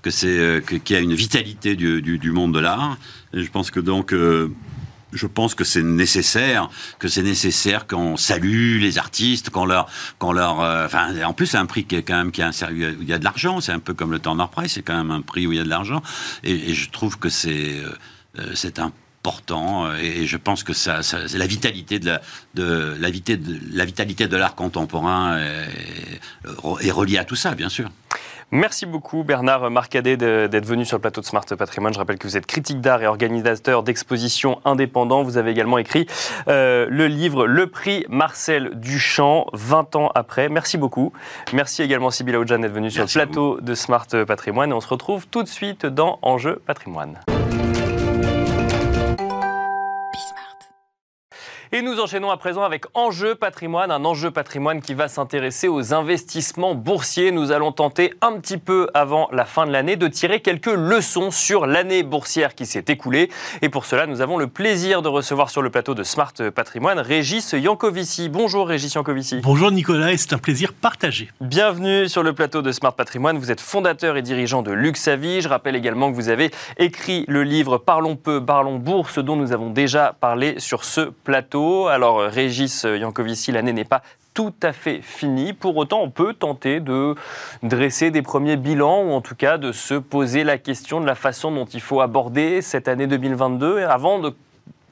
que 0.02 0.12
c'est 0.12 0.28
euh, 0.28 0.60
qu'il 0.60 0.94
y 0.94 1.00
a 1.00 1.00
une 1.00 1.14
vitalité 1.14 1.78
du, 1.78 2.02
du, 2.02 2.18
du 2.18 2.32
monde 2.32 2.54
de 2.54 2.60
l'art. 2.60 2.98
Et 3.34 3.44
je 3.44 3.50
pense 3.50 3.72
que 3.72 3.80
donc 3.80 4.12
euh, 4.12 4.54
je 5.14 5.26
pense 5.26 5.56
que 5.56 5.64
c'est 5.64 5.84
nécessaire, 5.84 6.70
que 7.00 7.08
c'est 7.08 7.24
nécessaire 7.24 7.88
qu'on 7.88 8.18
salue 8.18 8.78
les 8.82 8.98
artistes, 8.98 9.50
qu'on 9.50 9.66
leur, 9.66 9.88
qu'on 10.20 10.34
leur, 10.34 10.60
euh, 10.60 10.86
enfin, 10.86 11.16
en 11.24 11.32
plus 11.32 11.46
c'est 11.46 11.58
un 11.58 11.66
prix 11.66 11.86
qui 11.86 11.96
est 11.96 12.04
quand 12.04 12.18
même 12.18 12.34
qui 12.34 12.42
a 12.42 12.48
un 12.48 12.52
sérieux, 12.52 12.98
où 13.00 13.04
il 13.04 13.08
y 13.08 13.14
a 13.14 13.20
de 13.20 13.24
l'argent. 13.24 13.62
C'est 13.62 13.72
un 13.72 13.80
peu 13.80 13.94
comme 13.94 14.12
le 14.12 14.20
Turner 14.20 14.48
Prize, 14.52 14.74
c'est 14.74 14.82
quand 14.82 14.98
même 14.98 15.12
un 15.12 15.22
prix 15.22 15.48
où 15.48 15.54
il 15.54 15.60
y 15.60 15.62
a 15.62 15.64
de 15.64 15.70
l'argent. 15.70 16.02
Et, 16.44 16.72
et, 16.72 16.74
je 16.74 16.90
trouve 16.90 17.18
que 17.18 17.30
c'est, 17.30 17.76
euh, 18.38 18.52
c'est 18.54 18.80
important. 19.24 19.94
Et 19.96 20.26
je 20.26 20.36
pense 20.36 20.64
que 20.64 20.74
ça, 20.74 21.02
ça 21.02 21.30
c'est 21.30 21.38
la 21.38 21.48
vitalité 21.48 21.98
de 21.98 22.08
la, 22.08 22.22
de 22.56 22.98
la 23.00 23.10
vitalité 23.10 23.38
de 23.38 23.78
la 23.78 23.86
vitalité 23.86 24.28
de 24.28 24.36
l'art 24.36 24.56
contemporain 24.56 25.38
est, 25.38 26.86
est 26.86 26.92
reliée 26.92 27.18
à 27.18 27.24
tout 27.24 27.38
ça, 27.38 27.56
bien 27.56 27.70
sûr. 27.70 27.90
Merci 28.52 28.86
beaucoup 28.86 29.24
Bernard 29.24 29.72
Marcadet 29.72 30.16
d'être 30.16 30.66
venu 30.68 30.86
sur 30.86 30.98
le 30.98 31.02
plateau 31.02 31.22
de 31.22 31.26
Smart 31.26 31.44
Patrimoine. 31.44 31.92
Je 31.92 31.98
rappelle 31.98 32.20
que 32.20 32.28
vous 32.28 32.38
êtes 32.38 32.46
critique 32.46 32.82
d'art 32.82 33.02
et 33.02 33.08
organisateur 33.08 33.82
d'expositions 33.82 34.62
indépendants. 34.64 35.24
Vous 35.24 35.38
avez 35.38 35.50
également 35.50 35.80
écrit 35.80 36.06
euh, 36.48 36.86
le 36.88 37.08
livre 37.08 37.48
Le 37.48 37.66
prix 37.66 38.06
Marcel 38.10 38.70
Duchamp, 38.76 39.48
20 39.54 39.96
ans 39.96 40.12
après. 40.14 40.50
Merci 40.50 40.78
beaucoup. 40.78 41.14
Merci 41.52 41.82
également 41.82 42.12
Sybilla 42.12 42.40
Oudjan 42.40 42.60
d'être 42.60 42.74
venue 42.74 42.92
sur 42.92 43.06
le 43.06 43.10
plateau 43.10 43.60
de 43.60 43.74
Smart 43.74 44.06
Patrimoine. 44.28 44.70
Et 44.70 44.74
on 44.74 44.82
se 44.82 44.88
retrouve 44.88 45.26
tout 45.26 45.42
de 45.42 45.50
suite 45.50 45.88
dans 45.88 46.20
Enjeu 46.22 46.62
Patrimoine. 46.68 47.22
Et 51.76 51.82
nous 51.82 52.00
enchaînons 52.00 52.30
à 52.30 52.38
présent 52.38 52.62
avec 52.62 52.86
Enjeu 52.94 53.34
patrimoine, 53.34 53.90
un 53.90 54.06
enjeu 54.06 54.30
patrimoine 54.30 54.80
qui 54.80 54.94
va 54.94 55.08
s'intéresser 55.08 55.68
aux 55.68 55.92
investissements 55.92 56.76
boursiers. 56.76 57.32
Nous 57.32 57.52
allons 57.52 57.72
tenter 57.72 58.14
un 58.22 58.34
petit 58.34 58.60
peu 58.60 58.90
avant 58.94 59.28
la 59.32 59.44
fin 59.44 59.66
de 59.66 59.72
l'année 59.72 59.96
de 59.96 60.08
tirer 60.08 60.40
quelques 60.40 60.68
leçons 60.68 61.32
sur 61.32 61.66
l'année 61.66 62.04
boursière 62.04 62.54
qui 62.54 62.68
s'est 62.68 62.86
écoulée. 62.90 63.32
Et 63.64 63.70
pour 63.70 63.86
cela, 63.86 64.06
nous 64.06 64.22
avons 64.22 64.38
le 64.38 64.46
plaisir 64.46 65.02
de 65.02 65.08
recevoir 65.08 65.50
sur 65.50 65.64
le 65.64 65.72
plateau 65.72 65.96
de 65.96 66.04
Smart 66.04 66.32
Patrimoine 66.54 67.00
Régis 67.00 67.54
Yankovici. 67.54 68.30
Bonjour 68.30 68.68
Régis 68.68 68.94
Yankovici. 68.94 69.42
Bonjour 69.42 69.72
Nicolas, 69.72 70.12
et 70.12 70.18
c'est 70.18 70.34
un 70.34 70.38
plaisir 70.38 70.74
partagé. 70.74 71.32
Bienvenue 71.42 72.08
sur 72.08 72.22
le 72.22 72.34
plateau 72.34 72.62
de 72.62 72.72
Smart 72.72 72.94
Patrimoine. 72.94 73.40
Vous 73.40 73.50
êtes 73.50 73.62
fondateur 73.62 74.16
et 74.16 74.22
dirigeant 74.22 74.62
de 74.62 74.72
Luxavi. 74.72 75.42
Je 75.42 75.50
rappelle 75.50 75.76
également 75.76 76.12
que 76.12 76.16
vous 76.18 76.30
avez 76.30 76.52
écrit 76.78 77.26
le 77.28 77.42
livre 77.42 77.80
Parlons 77.80 78.16
peu, 78.16 78.46
parlons 78.46 78.78
bourse 78.78 79.18
dont 79.18 79.36
nous 79.36 79.54
avons 79.54 79.72
déjà 79.72 80.16
parlé 80.22 80.60
sur 80.60 80.84
ce 80.84 81.02
plateau. 81.24 81.63
Alors, 81.88 82.22
Régis 82.22 82.84
Yankovici, 82.84 83.52
l'année 83.52 83.74
n'est 83.74 83.84
pas 83.86 84.02
tout 84.34 84.54
à 84.62 84.74
fait 84.74 85.02
finie. 85.02 85.54
Pour 85.54 85.78
autant, 85.78 86.02
on 86.02 86.10
peut 86.10 86.34
tenter 86.34 86.80
de 86.80 87.16
dresser 87.62 88.12
des 88.12 88.22
premiers 88.22 88.58
bilans 88.58 89.04
ou 89.04 89.12
en 89.12 89.22
tout 89.22 89.36
cas 89.36 89.58
de 89.58 89.72
se 89.72 89.94
poser 89.94 90.44
la 90.44 90.58
question 90.58 91.00
de 91.00 91.06
la 91.06 91.16
façon 91.16 91.52
dont 91.52 91.66
il 91.66 91.82
faut 91.82 92.02
aborder 92.02 92.62
cette 92.62 92.88
année 92.88 93.08
2022 93.08 93.84
avant 93.84 94.20
de 94.20 94.34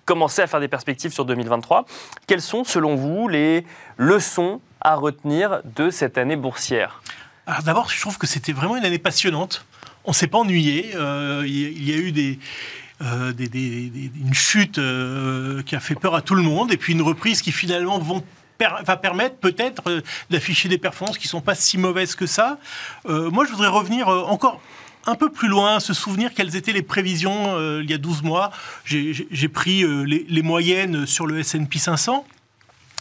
commencer 0.05 0.41
à 0.41 0.47
faire 0.47 0.59
des 0.59 0.67
perspectives 0.67 1.13
sur 1.13 1.25
2023. 1.25 1.85
Quelles 2.27 2.41
sont, 2.41 2.63
selon 2.63 2.95
vous, 2.95 3.27
les 3.27 3.65
leçons 3.97 4.61
à 4.79 4.95
retenir 4.95 5.61
de 5.75 5.89
cette 5.89 6.17
année 6.17 6.35
boursière? 6.35 7.01
Alors 7.47 7.63
d'abord, 7.63 7.89
je 7.89 7.99
trouve 7.99 8.17
que 8.17 8.27
c'était 8.27 8.53
vraiment 8.53 8.77
une 8.77 8.85
année 8.85 8.99
passionnante. 8.99 9.65
On 10.03 10.11
ne 10.11 10.15
s'est 10.15 10.27
pas 10.27 10.39
ennuyé. 10.39 10.91
Euh, 10.95 11.43
il 11.45 11.89
y 11.89 11.93
a 11.93 11.97
eu 11.97 12.11
des 12.11 12.39
euh, 13.03 13.33
une 13.33 14.33
chute 14.33 14.77
euh, 14.77 15.63
qui 15.63 15.75
a 15.75 15.79
fait 15.79 15.95
peur 15.95 16.15
à 16.15 16.21
tout 16.21 16.35
le 16.35 16.43
monde, 16.43 16.71
et 16.71 16.77
puis 16.77 16.93
une 16.93 17.01
reprise 17.01 17.41
qui 17.41 17.51
finalement 17.51 17.99
va 18.59 18.97
permettre 18.97 19.37
peut-être 19.37 19.89
euh, 19.89 20.01
d'afficher 20.29 20.69
des 20.69 20.77
performances 20.77 21.17
qui 21.17 21.25
ne 21.27 21.31
sont 21.31 21.41
pas 21.41 21.55
si 21.55 21.77
mauvaises 21.77 22.15
que 22.15 22.25
ça. 22.25 22.59
Moi, 23.07 23.45
je 23.45 23.51
voudrais 23.51 23.69
revenir 23.69 24.07
encore 24.07 24.61
un 25.07 25.15
peu 25.15 25.31
plus 25.31 25.47
loin, 25.47 25.79
se 25.79 25.93
souvenir 25.93 26.33
quelles 26.35 26.55
étaient 26.55 26.73
les 26.73 26.83
prévisions 26.83 27.79
il 27.79 27.89
y 27.89 27.93
a 27.93 27.97
12 27.97 28.21
mois. 28.21 28.51
J'ai 28.85 29.47
pris 29.47 29.83
les, 30.05 30.25
les 30.27 30.41
moyennes 30.43 31.07
sur 31.07 31.25
le 31.25 31.39
S&P 31.39 31.79
500. 31.79 32.25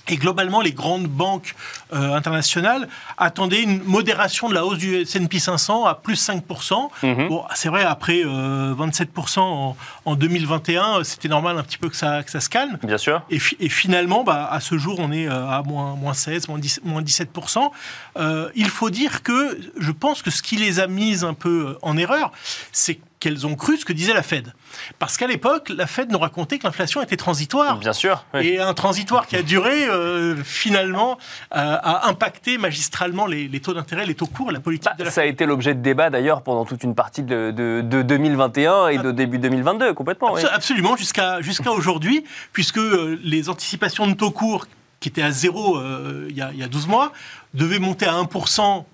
Et 0.08 0.16
globalement, 0.16 0.60
les 0.60 0.72
grandes 0.72 1.06
banques 1.06 1.54
euh, 1.92 2.14
internationales 2.14 2.88
attendaient 3.18 3.62
une 3.62 3.82
modération 3.84 4.48
de 4.48 4.54
la 4.54 4.64
hausse 4.64 4.78
du 4.78 4.96
S&P 4.96 5.38
500 5.38 5.84
à 5.86 5.94
plus 5.94 6.20
5%. 6.28 6.90
Mm 7.02 7.06
-hmm. 7.06 7.28
bon, 7.28 7.44
c'est 7.54 7.68
vrai, 7.68 7.84
après 7.84 8.22
euh, 8.24 8.74
27% 8.74 9.40
en, 9.40 9.76
en, 10.04 10.14
2021, 10.16 11.04
c'était 11.04 11.28
normal 11.28 11.58
un 11.58 11.62
petit 11.62 11.78
peu 11.78 11.88
que 11.88 11.96
ça, 11.96 12.22
que 12.22 12.30
ça 12.30 12.40
se 12.40 12.48
calme. 12.48 12.78
Bien 12.82 12.98
sûr. 12.98 13.22
Et, 13.30 13.38
et 13.60 13.68
finalement, 13.68 14.24
bah, 14.24 14.48
à 14.50 14.60
ce 14.60 14.78
jour, 14.78 14.96
on 14.98 15.12
est 15.12 15.28
à 15.28 15.62
moins, 15.64 15.94
moins 15.96 16.14
16, 16.14 16.48
moins, 16.48 16.58
10, 16.58 16.80
moins 16.84 17.02
17%. 17.02 17.70
Euh, 18.16 18.50
il 18.54 18.68
faut 18.68 18.90
dire 18.90 19.22
que 19.22 19.58
je 19.78 19.92
pense 19.92 20.22
que 20.22 20.30
ce 20.30 20.42
qui 20.42 20.56
les 20.56 20.80
a 20.80 20.86
mises 20.86 21.24
un 21.24 21.34
peu 21.34 21.78
en 21.82 21.96
erreur, 21.96 22.32
c'est 22.72 22.98
qu'elles 23.20 23.46
ont 23.46 23.54
cru 23.54 23.76
ce 23.76 23.84
que 23.84 23.92
disait 23.92 24.14
la 24.14 24.22
Fed. 24.22 24.52
Parce 24.98 25.16
qu'à 25.18 25.26
l'époque, 25.26 25.68
la 25.68 25.86
Fed 25.86 26.10
nous 26.10 26.18
racontait 26.18 26.58
que 26.58 26.64
l'inflation 26.64 27.02
était 27.02 27.18
transitoire. 27.18 27.78
Bien 27.78 27.92
sûr. 27.92 28.24
Oui. 28.34 28.48
Et 28.48 28.60
un 28.60 28.72
transitoire 28.74 29.26
qui 29.26 29.36
a 29.36 29.42
duré, 29.42 29.86
euh, 29.86 30.36
finalement, 30.42 31.18
euh, 31.54 31.76
a 31.82 32.08
impacté 32.08 32.56
magistralement 32.56 33.26
les, 33.26 33.46
les 33.46 33.60
taux 33.60 33.74
d'intérêt, 33.74 34.06
les 34.06 34.14
taux 34.14 34.26
courts, 34.26 34.50
la 34.50 34.60
politique 34.60 34.86
bah, 34.90 34.96
de 34.98 35.04
la 35.04 35.10
Ça 35.10 35.20
Fed. 35.20 35.28
a 35.28 35.32
été 35.32 35.46
l'objet 35.46 35.74
de 35.74 35.80
débat 35.80 36.08
d'ailleurs 36.08 36.42
pendant 36.42 36.64
toute 36.64 36.82
une 36.82 36.94
partie 36.94 37.22
de, 37.22 37.50
de, 37.50 37.82
de 37.84 38.02
2021 38.02 38.88
et 38.88 38.98
de 38.98 39.12
début 39.12 39.38
2022, 39.38 39.92
complètement. 39.92 40.34
Absol 40.34 40.48
oui. 40.48 40.54
Absolument, 40.54 40.96
jusqu'à 40.96 41.42
jusqu'à 41.42 41.72
aujourd'hui, 41.72 42.24
puisque 42.52 42.78
euh, 42.78 43.20
les 43.22 43.48
anticipations 43.50 44.06
de 44.06 44.14
taux 44.14 44.30
courts 44.30 44.66
qui 44.98 45.08
étaient 45.10 45.22
à 45.22 45.30
zéro 45.30 45.76
euh, 45.76 46.26
il 46.30 46.36
y, 46.36 46.42
a, 46.42 46.50
il 46.52 46.58
y 46.58 46.62
a 46.62 46.68
12 46.68 46.86
mois 46.86 47.12
devaient 47.54 47.78
monter 47.78 48.06
à 48.06 48.12
1% 48.12 48.84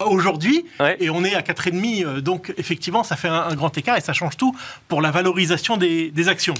aujourd'hui 0.00 0.64
ouais. 0.80 0.96
et 1.00 1.10
on 1.10 1.24
est 1.24 1.34
à 1.34 1.42
4,5 1.42 2.20
donc 2.20 2.52
effectivement 2.56 3.04
ça 3.04 3.16
fait 3.16 3.28
un, 3.28 3.42
un, 3.42 3.54
grand 3.54 3.76
écart 3.76 3.96
et 3.96 4.00
ça 4.00 4.12
change 4.12 4.36
tout 4.36 4.56
pour 4.88 5.00
la 5.00 5.10
valorisation 5.10 5.76
des, 5.76 6.10
des 6.10 6.28
actions 6.28 6.54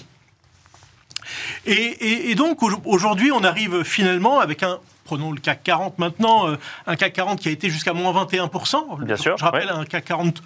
et, 1.66 1.72
et, 1.72 2.30
et 2.30 2.34
donc 2.34 2.62
aujourd'hui 2.84 3.32
on 3.32 3.42
arrive 3.42 3.82
finalement 3.82 4.40
avec 4.40 4.62
un 4.62 4.78
prenons 5.10 5.32
le 5.32 5.40
CAC 5.40 5.64
40 5.64 5.98
maintenant 5.98 6.48
euh, 6.48 6.56
un 6.86 6.94
CAC 6.94 7.14
40 7.14 7.40
qui 7.40 7.48
a 7.48 7.50
été 7.50 7.68
jusqu'à 7.68 7.92
moins 7.92 8.12
21% 8.12 9.04
Bien 9.04 9.16
sûr, 9.16 9.36
je 9.36 9.44
rappelle 9.44 9.66
ouais. 9.66 9.72
un 9.72 9.84
CAC 9.84 10.04
40 10.04 10.40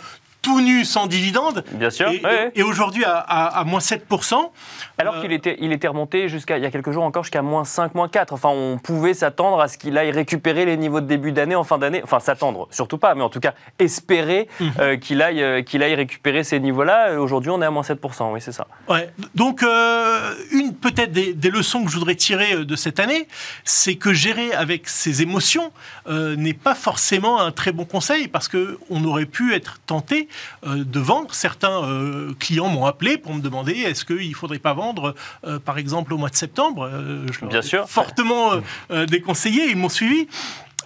tout 0.45 0.61
nu 0.61 0.85
sans 0.85 1.07
dividende. 1.07 1.65
Bien 1.73 1.89
sûr. 1.89 2.09
Et, 2.11 2.21
ouais. 2.23 2.53
et 2.55 2.63
aujourd'hui 2.63 3.05
à, 3.05 3.17
à, 3.17 3.61
à, 3.61 3.65
moins 3.65 3.81
7%. 3.81 4.51
Alors 4.99 5.15
euh... 5.17 5.23
qu'il 5.23 5.33
était, 5.33 5.57
il 5.59 5.73
était 5.73 5.89
remonté 5.89 6.29
jusqu'à, 6.29 6.59
il 6.59 6.63
y 6.63 6.67
a 6.67 6.71
quelques 6.71 6.93
jours 6.93 7.03
encore, 7.03 7.25
jusqu'à 7.25 7.41
moins 7.41 7.65
5, 7.65 7.95
moins 7.95 8.09
4. 8.09 8.35
Enfin, 8.35 8.51
on 8.51 8.77
pouvait 8.77 9.15
s'attendre 9.15 9.59
à 9.61 9.69
ce 9.69 9.79
qu'il 9.79 9.97
aille 9.97 10.11
récupérer 10.11 10.67
les 10.67 10.77
niveaux 10.77 11.01
de 11.01 11.07
début 11.07 11.33
d'année 11.33 11.57
en 11.57 11.65
fin 11.65 11.79
d'année. 11.79 12.03
Enfin, 12.05 12.21
s'attendre, 12.21 12.69
surtout 12.71 12.99
pas, 12.99 13.15
mais 13.15 13.23
en 13.23 13.31
tout 13.31 13.41
cas, 13.41 13.55
espérer 13.79 14.49
mm 14.61 14.65
-hmm. 14.65 14.81
euh, 14.81 14.97
qu'il 14.99 15.23
aille, 15.23 15.43
euh, 15.43 15.63
qu'il 15.63 15.83
aille 15.83 15.95
récupérer 15.95 16.45
ces 16.45 16.61
niveaux-là. 16.61 17.19
Aujourd'hui, 17.19 17.51
on 17.51 17.61
est 17.63 17.67
à 17.67 17.71
moins 17.71 17.83
7%, 17.83 18.33
oui, 18.33 18.41
c'est 18.43 18.53
ça. 18.53 18.67
Ouais. 18.89 19.11
Donc, 19.35 19.63
euh, 19.63 20.35
une 20.53 20.75
peut-être 20.75 21.13
des, 21.13 21.33
des, 21.33 21.51
leçons 21.51 21.85
que 21.85 21.91
je 21.91 21.97
voudrais 21.97 22.15
tirer 22.29 22.53
euh, 22.53 22.65
de 22.65 22.77
cette 22.77 23.01
année, 23.01 23.27
c'est 23.65 23.97
que 23.97 24.13
gérer 24.13 24.53
avec 24.53 24.89
ses 24.89 25.23
émotions 25.23 25.73
euh, 26.09 26.37
n'est 26.37 26.61
pas 26.69 26.75
forcément 26.75 27.41
un 27.41 27.53
très 27.53 27.73
bon 27.73 27.87
conseil 27.87 28.29
parce 28.29 28.49
qu'on 28.49 29.05
aurait 29.05 29.31
pu 29.39 29.55
être 29.55 29.79
tenté 29.87 30.19
euh, 30.19 30.34
de 30.67 31.01
vendre. 31.01 31.35
Certains 31.35 31.85
euh, 31.85 32.33
clients 32.39 32.69
m'ont 32.69 32.87
appelé 32.87 33.19
pour 33.19 33.35
me 33.35 33.41
demander 33.41 33.73
est-ce 33.73 34.05
qu'il 34.05 34.29
ne 34.29 34.35
faudrait 34.35 34.59
pas 34.59 34.75
vendre, 34.75 35.15
euh, 35.47 35.59
par 35.59 35.79
exemple, 35.79 36.13
au 36.15 36.19
mois 36.19 36.31
de 36.31 36.37
septembre. 36.37 36.89
Euh, 36.93 37.27
je 37.33 37.41
leur 37.41 37.51
Bien 37.51 37.63
sûr. 37.63 37.89
Fortement 37.89 38.55
euh, 38.55 38.61
euh, 38.91 39.07
déconseillé, 39.07 39.71
ils 39.71 39.77
m'ont 39.77 39.89
suivi. 39.89 40.27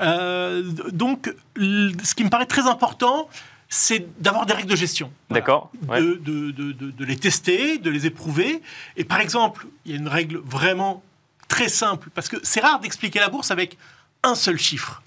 Euh, 0.00 0.62
donc, 0.92 1.32
ce 1.56 2.14
qui 2.14 2.24
me 2.24 2.30
paraît 2.30 2.46
très 2.46 2.66
important, 2.66 3.28
c'est 3.68 4.06
d'avoir 4.22 4.46
des 4.46 4.54
règles 4.54 4.70
de 4.70 4.76
gestion. 4.76 5.10
Voilà 5.28 5.40
D'accord. 5.40 5.70
ouais. 5.88 6.00
de, 6.00 6.14
de- 6.24 6.50
de- 6.52 6.72
de- 6.72 6.90
de 6.90 7.04
les 7.04 7.16
tester, 7.16 7.78
de 7.78 7.90
les 7.90 8.06
éprouver. 8.06 8.62
Et 8.96 9.04
par 9.04 9.20
exemple, 9.20 9.66
il 9.84 9.92
y 9.92 9.94
a 9.94 9.98
une 9.98 10.08
règle 10.08 10.38
vraiment 10.38 11.02
très 11.48 11.68
simple, 11.68 12.08
parce 12.14 12.28
que 12.28 12.36
c'est 12.42 12.60
rare 12.60 12.78
d'expliquer 12.80 13.18
la 13.18 13.28
bourse 13.28 13.50
avec 13.50 13.76
un 14.22 14.34
seul 14.34 14.58
chiffre. 14.58 15.02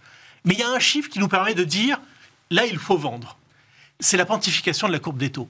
Mais 0.46 0.54
il 0.56 0.60
y 0.60 0.64
a 0.64 0.70
un 0.70 0.80
chiffre 0.80 1.10
qui 1.10 1.20
nous 1.20 1.28
permet 1.28 1.54
de 1.54 1.64
dire, 1.64 2.00
là, 2.50 2.66
il 2.66 2.78
faut 2.78 2.98
vendre. 2.98 3.38
C'est 4.02 4.18
la 4.18 4.26
quantification 4.26 4.88
de 4.88 4.92
la 4.94 5.00
courbe 5.00 5.18
des 5.18 5.30
taux. 5.32 5.48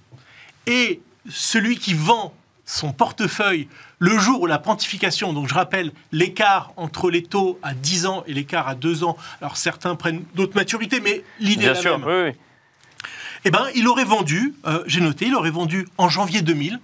Et 0.67 1.01
celui 1.27 1.77
qui 1.77 1.93
vend 1.95 2.33
son 2.65 2.93
portefeuille 2.93 3.67
le 3.99 4.17
jour 4.19 4.41
où 4.41 4.45
la 4.45 4.57
quantification, 4.59 5.33
donc 5.33 5.47
je 5.49 5.53
rappelle 5.53 5.91
l'écart 6.11 6.71
entre 6.77 7.09
les 7.09 7.23
taux 7.23 7.59
à 7.63 7.73
10 7.73 8.05
ans 8.05 8.23
et 8.27 8.33
l'écart 8.33 8.67
à 8.67 8.75
2 8.75 9.03
ans, 9.03 9.17
alors 9.41 9.57
certains 9.57 9.95
prennent 9.95 10.23
d'autres 10.35 10.55
maturités, 10.55 10.99
mais 11.01 11.23
l'idée 11.39 11.63
est 11.63 11.65
Bien 11.65 11.73
la 11.73 11.81
sûr. 11.81 11.97
même 11.99 12.07
Oui, 12.07 12.29
oui. 12.31 13.09
eh 13.45 13.51
ben, 13.51 13.65
il 13.75 13.87
aurait 13.87 14.05
vendu, 14.05 14.53
euh, 14.67 14.83
j'ai 14.85 15.01
noté, 15.01 15.25
il 15.25 15.35
aurait 15.35 15.49
vendu 15.51 15.87
en 15.97 16.07
janvier 16.07 16.41
2000, 16.41 16.79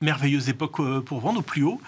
merveilleuse 0.00 0.48
époque 0.48 0.80
euh, 0.80 1.00
pour 1.00 1.20
vendre 1.20 1.38
au 1.38 1.42
plus 1.42 1.62
haut. 1.62 1.80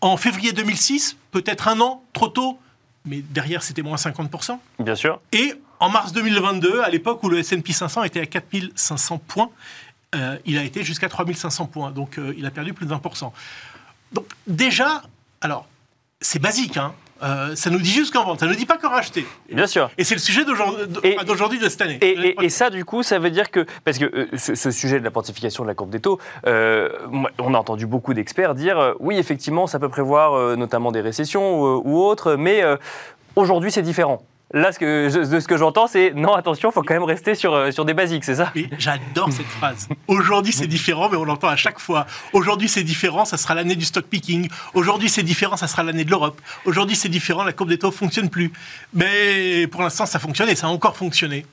En 0.00 0.16
février 0.16 0.52
2006, 0.52 1.16
peut-être 1.30 1.68
un 1.68 1.80
an, 1.80 2.02
trop 2.12 2.28
tôt, 2.28 2.58
mais 3.04 3.20
derrière 3.22 3.62
c'était 3.62 3.82
moins 3.82 3.96
50%. 3.96 4.58
Bien 4.80 4.94
sûr. 4.94 5.20
Et 5.32 5.54
en 5.80 5.88
mars 5.88 6.12
2022, 6.12 6.80
à 6.82 6.88
l'époque 6.90 7.22
où 7.22 7.28
le 7.28 7.38
S&P 7.38 7.72
500 7.72 8.04
était 8.04 8.20
à 8.20 8.26
4500 8.26 9.18
points, 9.26 9.50
euh, 10.14 10.36
il 10.44 10.58
a 10.58 10.62
été 10.64 10.82
jusqu'à 10.84 11.08
3500 11.08 11.66
points, 11.66 11.90
donc 11.90 12.18
euh, 12.18 12.34
il 12.36 12.44
a 12.46 12.50
perdu 12.50 12.72
plus 12.74 12.86
de 12.86 12.92
20%. 12.94 13.30
Donc 14.12 14.26
déjà, 14.46 15.02
alors, 15.40 15.66
c'est 16.20 16.38
basique, 16.40 16.76
hein, 16.76 16.92
euh, 17.22 17.54
ça 17.54 17.70
nous 17.70 17.78
dit 17.78 17.90
juste 17.92 18.12
qu'en 18.12 18.24
vente, 18.24 18.40
ça 18.40 18.46
ne 18.46 18.50
nous 18.52 18.56
dit 18.58 18.66
pas 18.66 18.76
qu'en 18.78 18.88
racheter. 18.90 19.24
Bien 19.52 19.66
sûr. 19.66 19.90
Et 19.98 20.04
c'est 20.04 20.14
le 20.14 20.20
sujet 20.20 20.44
d'aujourd'hui, 20.44 21.58
de- 21.58 21.68
cette 21.68 21.82
année. 21.82 21.98
Et, 22.00 22.10
et- 22.10 22.44
et 22.44 22.48
ça, 22.48 22.70
du 22.70 22.84
coup, 22.84 23.02
ça 23.02 23.18
veut 23.18 23.30
dire 23.30 23.50
que. 23.50 23.66
Parce 23.84 23.98
que 23.98 24.04
euh, 24.06 24.26
ce, 24.36 24.54
ce 24.54 24.70
sujet 24.70 24.98
de 24.98 25.04
la 25.04 25.10
quantification 25.10 25.62
de 25.64 25.68
la 25.68 25.74
courbe 25.74 25.90
des 25.90 26.00
taux, 26.00 26.18
euh, 26.46 26.88
on 27.38 27.54
a 27.54 27.58
entendu 27.58 27.86
beaucoup 27.86 28.14
d'experts 28.14 28.54
dire 28.54 28.94
oui, 29.00 29.16
effectivement, 29.16 29.66
ça 29.66 29.78
peut 29.78 29.88
prévoir 29.90 30.56
notamment 30.56 30.92
des 30.92 31.02
récessions 31.02 31.60
ou, 31.62 31.82
ou 31.84 32.02
autres, 32.02 32.34
mais 32.36 32.62
aujourd'hui, 33.36 33.70
c'est 33.70 33.82
différent. 33.82 34.22
Là, 34.52 34.72
ce 34.72 34.80
que, 34.80 35.54
de 35.54 35.56
j'entends, 35.56 35.86
c'est 35.86 36.12
non, 36.12 36.34
attention, 36.34 36.72
faut 36.72 36.82
quand 36.82 36.94
même 36.94 37.04
rester 37.04 37.36
sur, 37.36 37.54
euh, 37.54 37.70
des 37.70 37.94
basiques, 37.94 38.24
c'est 38.24 38.34
ça 38.34 38.52
j'adore 38.78 39.30
cette 39.32 39.46
phrase. 39.46 39.88
Aujourd'hui, 40.08 40.52
c'est 40.52 40.66
différent, 40.66 41.08
mais 41.08 41.16
on 41.16 41.24
l'entend 41.24 41.46
à 41.46 41.54
chaque 41.54 41.78
fois. 41.78 42.06
Aujourd'hui, 42.32 42.68
c'est 42.68 42.82
différent, 42.82 43.24
ça 43.24 43.36
sera 43.36 43.54
l'année 43.54 43.76
du 43.76 43.84
stock 43.84 44.06
picking. 44.06 44.48
Aujourd'hui, 44.74 45.08
c'est 45.08 45.22
différent, 45.22 45.56
ça 45.56 45.68
sera 45.68 45.84
l'année 45.84 46.04
de 46.04 46.10
l'Europe. 46.10 46.40
Aujourd'hui, 46.64 46.96
c'est 46.96 47.08
différent, 47.08 47.44
la 47.44 47.52
courbe 47.52 47.68
des 47.68 47.78
taux 47.78 47.92
fonctionne 47.92 48.28
plus. 48.28 48.52
Mais 48.92 49.68
pour 49.68 49.82
l'instant, 49.82 50.04
ça 50.04 50.18
fonctionne 50.18 50.48
et 50.48 50.56
ça 50.56 50.66
a 50.66 50.70
encore 50.70 50.96
fonctionné. 50.96 51.46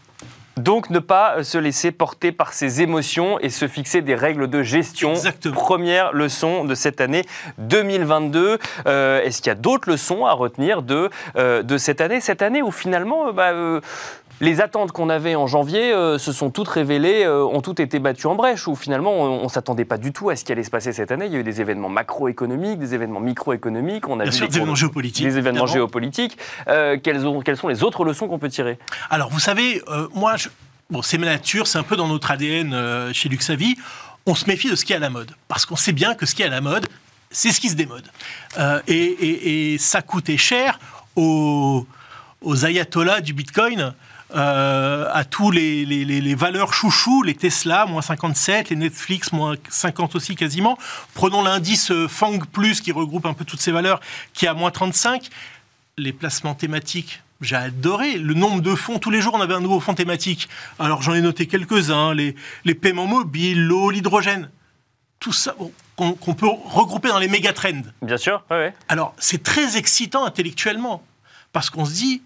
Donc, 0.58 0.89
ne 0.89 1.00
pas 1.00 1.43
se 1.43 1.58
laisser 1.58 1.91
porter 1.91 2.32
par 2.32 2.54
ses 2.54 2.82
émotions 2.82 3.39
et 3.39 3.50
se 3.50 3.67
fixer 3.67 4.02
des 4.02 4.15
règles 4.15 4.50
de 4.50 4.63
gestion. 4.63 5.12
Exactement. 5.12 5.56
Première 5.56 6.13
leçon 6.13 6.65
de 6.65 6.76
cette 6.76 7.02
année 7.02 7.24
2022. 7.60 8.58
Euh, 8.88 9.22
Est-ce 9.22 9.41
qu'il 9.41 9.50
y 9.50 9.52
a 9.52 9.56
d'autres 9.56 9.89
leçons 9.89 10.26
à 10.26 10.34
retenir 10.34 10.82
de, 10.82 11.10
euh, 11.36 11.63
de 11.63 11.78
cette 11.78 12.02
année? 12.02 12.22
Cette 12.22 12.41
année 12.41 12.62
où 12.62 12.72
finalement, 12.72 13.28
euh, 13.28 13.32
bah, 13.32 13.52
euh, 13.52 13.82
les 14.39 14.62
attentes 14.62 14.91
qu'on 14.91 15.10
avait 15.10 15.36
en 15.36 15.47
janvier 15.47 15.91
euh, 15.93 16.17
se 16.19 16.32
sont 16.32 16.52
toutes 16.52 16.67
révélées, 16.67 17.23
euh, 17.23 17.43
ont 17.43 17.62
toutes 17.62 17.80
été 17.80 17.97
battues 18.00 18.28
en 18.28 18.36
brèche, 18.36 18.67
où 18.67 18.76
finalement 18.76 19.12
on 19.13 19.43
ne 19.43 19.50
s'attendait 19.50 19.86
pas 19.86 19.97
du 19.97 20.13
tout 20.13 20.30
à 20.30 20.36
ce 20.36 20.43
qui 20.45 20.52
allait 20.52 20.63
se 20.63 20.69
passer 20.69 20.93
cette 20.93 21.12
année. 21.12 21.26
Il 21.26 21.34
y 21.34 21.36
a 21.36 21.39
eu 21.39 21.43
des 21.43 21.60
événements 21.62 21.89
macroéconomiques, 21.89 22.78
des 22.80 22.93
événements 22.93 23.19
microéconomiques, 23.19 24.08
on 24.08 24.19
a 24.19 24.23
Bien 24.23 24.32
vu 24.32 24.38
sûr, 24.38 24.47
des 24.47 24.58
événements 24.58 24.76
géopolitiques. 24.76 25.26
des 25.26 25.38
événements 25.38 25.63
évidemment. 25.63 25.73
géopolitiques. 25.73 26.38
Euh, 26.67 26.97
quelles, 27.04 27.26
ont- 27.26 27.41
quelles 27.41 27.58
sont 27.58 27.67
les 27.67 27.84
autres 27.84 28.06
leçons 28.06 28.28
qu'on 28.28 28.39
peut 28.39 28.50
tirer? 28.50 28.78
Alors, 29.10 29.30
vous 29.30 29.39
savez, 29.39 29.82
moi, 30.13 30.36
je- 30.38 30.50
bon, 30.91 31.02
c'est 31.02 31.17
ma 31.17 31.26
nature, 31.26 31.65
c'est 31.67 31.80
un 31.80 31.84
peu 31.84 31.95
dans 31.95 32.08
notre 32.08 32.30
ADN 32.30 33.12
chez 33.13 33.30
Luxavi. 33.30 33.76
On 34.28 34.36
se 34.36 34.45
méfie 34.45 34.69
de 34.69 34.76
ce 34.76 34.86
qui 34.86 34.93
est 34.93 34.97
à 34.97 35.00
la 35.00 35.10
mode. 35.10 35.32
Parce 35.47 35.65
qu'on 35.65 35.76
sait 35.78 35.93
bien 35.93 36.13
que 36.13 36.26
ce 36.26 36.36
qui 36.36 36.43
est 36.43 36.45
à 36.45 36.50
la 36.50 36.62
mode, 36.62 36.86
c'est 37.32 37.52
ce 37.52 37.60
qui 37.60 37.69
se 37.69 37.76
démode. 37.76 38.06
Et, 38.88 38.93
et- 38.95 39.73
et 39.73 39.78
ça 39.80 40.02
coûtait 40.04 40.38
cher 40.38 40.80
aux, 41.15 41.86
aux 42.41 42.65
ayatollahs 42.65 43.21
du 43.21 43.34
Bitcoin. 43.34 43.93
Euh, 44.36 45.10
à 45.13 45.24
tous 45.26 45.52
les, 45.52 45.86
les- 45.86 46.04
les- 46.06 46.22
les 46.22 46.36
valeurs 46.36 46.74
chouchous, 46.74 47.24
les 47.24 47.36
Tesla, 47.36 47.86
moins 47.86 48.02
57, 48.02 48.70
les 48.70 48.76
Netflix, 48.76 49.32
moins 49.32 49.56
50 49.70 50.16
aussi 50.16 50.36
quasiment. 50.36 50.78
Prenons 51.13 51.42
l'indice 51.44 51.92
euh, 51.92 52.08
FANG+, 52.08 52.42
qui 52.84 52.92
regroupe 52.92 53.26
un 53.26 53.34
peu 53.34 53.46
toutes 53.46 53.62
ces 53.62 53.72
valeurs, 53.72 54.00
qui 54.34 54.46
est 54.46 54.50
à 54.50 54.54
moins 54.54 54.72
35 54.72 55.30
les 55.98 56.13
placements 56.13 56.56
thématiques. 56.56 57.22
J'ai 57.42 57.56
adoré 57.56 58.18
le 58.18 58.34
nombre 58.34 58.62
de 58.62 58.74
fonds. 58.76 58.98
Tous 59.00 59.12
les 59.12 59.22
jours, 59.22 59.36
on 59.36 59.42
avait 59.42 59.54
un 59.54 59.60
nouveau 59.60 59.80
fonds 59.80 59.94
thématique. 59.94 60.50
Alors, 60.80 61.02
j'en 61.04 61.13
ai 61.13 61.22
noté 61.22 61.46
quelques-uns. 61.48 62.13
Les, 62.16 62.36
les 62.66 62.74
paiements 62.76 63.06
mobiles, 63.08 63.63
l'eau, 63.63 63.92
l'hydrogène. 63.92 64.50
Tout 65.20 65.34
ça, 65.34 65.56
bon, 65.58 65.72
qu'on 65.96 66.13
qu'on 66.13 66.34
peut 66.34 66.48
regrouper 66.66 67.10
dans 67.10 67.20
les 67.20 67.28
méga 67.28 67.54
trends. 67.54 67.82
Bien 68.02 68.18
sûr, 68.18 68.44
ouais. 68.52 68.74
Alors, 68.88 69.13
c'est 69.20 69.42
très 69.44 69.78
excitant 69.78 70.26
intellectuellement. 70.26 71.04
Parce 71.54 71.70
qu'on 71.70 71.86
se 71.86 71.94
dit, 71.94 72.22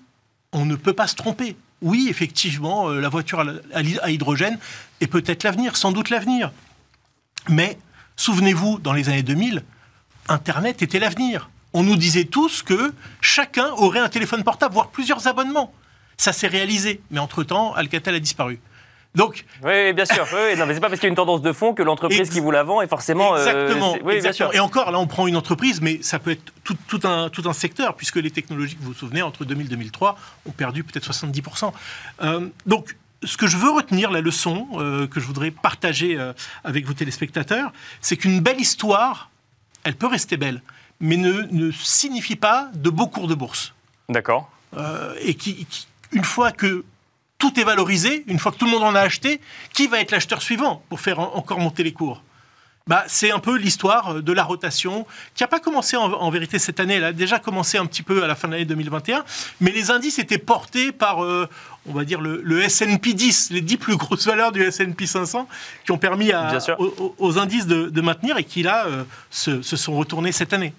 on 0.53 0.65
ne 0.65 0.75
peut 0.75 0.93
pas 0.93 1.07
se 1.07 1.15
tromper. 1.15 1.55
Oui, 1.81 2.07
effectivement, 2.09 2.89
euh, 2.89 3.01
la 3.01 3.09
voiture 3.09 3.43
à, 3.73 4.09
hydrogène 4.09 4.59
est 4.99 5.07
peut-être 5.07 5.43
l'avenir, 5.43 5.75
sans 5.75 5.91
doute 5.91 6.09
l'avenir. 6.09 6.51
Mais 7.49 7.77
souvenez-vous, 8.15 8.79
dans 8.79 8.93
les 8.93 9.09
années 9.09 9.23
2000, 9.23 9.63
Internet 10.27 10.81
était 10.81 10.99
l'avenir. 10.99 11.49
On 11.73 11.83
nous 11.83 11.95
disait 11.95 12.25
tous 12.25 12.61
que 12.61 12.93
chacun 13.19 13.69
aurait 13.71 13.99
un 13.99 14.09
téléphone 14.09 14.43
portable, 14.43 14.73
voire 14.73 14.89
plusieurs 14.89 15.27
abonnements. 15.27 15.73
Ça 16.17 16.33
s'est 16.33 16.47
réalisé, 16.47 17.01
mais 17.09 17.19
entre-temps, 17.19 17.73
Alcatel 17.73 18.13
a 18.15 18.19
disparu. 18.19 18.59
Donc, 19.13 19.45
Oui, 19.63 19.91
bien 19.93 20.05
sûr. 20.05 20.25
Oui. 20.33 20.57
Non, 20.57 20.65
mais 20.65 20.73
c'est 20.73 20.79
pas 20.79 20.87
parce 20.87 20.99
qu'il 20.99 21.07
y 21.07 21.09
a 21.09 21.09
une 21.09 21.15
tendance 21.15 21.41
de 21.41 21.51
fond 21.51 21.73
que 21.73 21.83
l'entreprise 21.83 22.29
qui 22.29 22.39
vous 22.39 22.51
la 22.51 22.63
vend 22.63 22.81
est 22.81 22.87
forcément. 22.87 23.35
euh, 23.35 23.39
exactement. 23.39 23.93
oui, 23.95 23.99
bien 24.03 24.11
exactement. 24.13 24.49
sûr. 24.51 24.57
Et 24.57 24.59
encore, 24.61 24.89
là, 24.91 24.99
on 24.99 25.07
prend 25.07 25.27
une 25.27 25.35
entreprise, 25.35 25.81
mais 25.81 26.01
ça 26.01 26.17
peut 26.19 26.31
être 26.31 26.53
tout, 26.63 26.77
tout 26.87 27.01
un, 27.03 27.27
tout 27.29 27.43
un 27.45 27.53
secteur, 27.53 27.95
puisque 27.95 28.15
les 28.15 28.31
technologies, 28.31 28.77
vous 28.79 28.89
vous 28.89 28.97
souvenez, 28.97 29.21
entre 29.21 29.43
2000 29.43 29.65
et 29.65 29.69
2003, 29.69 30.17
ont 30.45 30.51
perdu 30.51 30.83
peut-être 30.85 31.11
70%. 31.11 31.73
Euh, 32.23 32.47
donc, 32.65 32.95
ce 33.23 33.35
que 33.37 33.47
je 33.47 33.57
veux 33.57 33.69
retenir, 33.71 34.11
la 34.11 34.21
leçon 34.21 34.67
euh, 34.77 35.07
que 35.07 35.19
je 35.19 35.25
voudrais 35.25 35.51
partager 35.51 36.17
avec 36.63 36.85
vos 36.85 36.93
téléspectateurs, 36.93 37.73
c'est 37.99 38.15
qu'une 38.17 38.39
belle 38.39 38.59
histoire, 38.61 39.29
elle 39.83 39.95
peut 39.95 40.07
rester 40.07 40.37
belle, 40.37 40.61
mais 41.01 41.17
ne, 41.17 41.41
ne 41.51 41.71
signifie 41.71 42.35
pas 42.37 42.69
de 42.73 42.89
beaux 42.89 43.07
cours 43.07 43.27
de 43.27 43.35
bourse. 43.35 43.73
D'accord. 44.09 44.49
Et 45.21 45.33
qui, 45.33 45.65
qui- 45.65 45.87
une 46.13 46.23
fois 46.23 46.51
que 46.51 46.83
tout 47.41 47.59
est 47.59 47.63
valorisé, 47.65 48.23
une 48.27 48.39
fois 48.39 48.51
que 48.51 48.57
tout 48.57 48.65
le 48.65 48.71
monde 48.71 48.83
en 48.83 48.95
a 48.95 49.01
acheté, 49.01 49.41
qui 49.73 49.87
va 49.87 49.99
être 49.99 50.11
l'acheteur 50.11 50.41
suivant 50.41 50.83
pour 50.89 50.99
faire 51.01 51.19
en- 51.19 51.33
encore 51.35 51.59
monter 51.59 51.83
les 51.83 51.91
cours? 51.91 52.21
Bah, 52.87 53.03
C'est 53.07 53.31
un 53.31 53.39
peu 53.39 53.57
l'histoire 53.57 54.21
de 54.21 54.33
la 54.33 54.43
rotation 54.43 55.05
qui 55.35 55.43
n'a 55.43 55.47
pas 55.47 55.59
commencé 55.59 55.95
en, 55.97 56.11
en 56.13 56.29
vérité 56.31 56.57
cette 56.59 56.79
année, 56.79 56.95
elle 56.95 57.03
a 57.03 57.13
déjà 57.13 57.37
commencé 57.39 57.77
un 57.77 57.85
petit 57.85 58.03
peu 58.03 58.23
à 58.23 58.27
la 58.27 58.35
fin 58.35 58.47
de 58.47 58.53
l'année 58.53 58.65
2021, 58.65 59.23
mais 59.59 59.71
les 59.71 59.91
indices 59.91 60.17
étaient 60.19 60.39
portés 60.39 60.91
par, 60.91 61.23
euh, 61.23 61.47
on 61.87 61.93
va 61.93 62.05
dire, 62.05 62.21
le, 62.21 62.41
le 62.43 62.61
S&P 62.63 63.13
10, 63.13 63.51
les 63.51 63.61
10 63.61 63.77
plus 63.77 63.95
grosses 63.97 64.25
valeurs 64.27 64.51
du 64.51 64.61
S&P 64.63 65.05
500 65.05 65.47
qui 65.85 65.91
ont 65.91 65.97
permis 65.99 66.31
à- 66.31 66.49
aux, 66.79 66.85
aux- 66.97 67.15
aux 67.19 67.37
indices 67.39 67.67
de, 67.67 67.89
de 67.89 68.01
maintenir 68.01 68.37
et 68.37 68.43
qui 68.43 68.63
là 68.63 68.85
euh, 68.87 69.03
se, 69.29 69.61
se 69.61 69.77
sont 69.77 69.93
retournés 69.95 70.31
cette 70.31 70.53
année. 70.53 70.73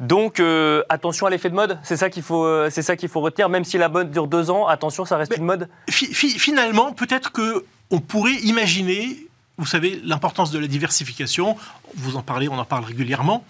Donc 0.00 0.40
euh, 0.40 0.82
attention 0.88 1.26
à 1.26 1.30
l'effet 1.30 1.50
de 1.50 1.54
mode. 1.54 1.78
C'est 1.82 1.96
ça 1.96 2.10
qu'il 2.10 2.22
faut, 2.22 2.44
euh, 2.44 2.68
c'est 2.70 2.82
ça 2.82 2.96
qu'il 2.96 3.08
faut 3.08 3.20
retenir. 3.20 3.48
Même 3.48 3.64
si 3.64 3.78
la 3.78 3.88
mode 3.88 4.10
dure 4.10 4.26
deux 4.26 4.50
ans, 4.50 4.66
attention, 4.66 5.04
ça 5.04 5.16
reste 5.16 5.32
Mais- 5.32 5.38
une 5.38 5.44
mode. 5.44 5.68
Fi- 5.88 6.12
fi- 6.12 6.38
finalement, 6.38 6.92
peut-être 6.92 7.32
que 7.32 7.64
on 7.90 8.00
pourrait 8.00 8.34
imaginer, 8.42 9.26
vous 9.58 9.66
savez, 9.66 10.00
l'importance 10.04 10.50
de 10.52 10.58
la 10.58 10.66
diversification. 10.68 11.56
Vous 11.96 12.16
en 12.16 12.22
parlez, 12.22 12.48
on 12.48 12.58
en 12.58 12.64
parle 12.64 12.84
régulièrement. 12.84 13.44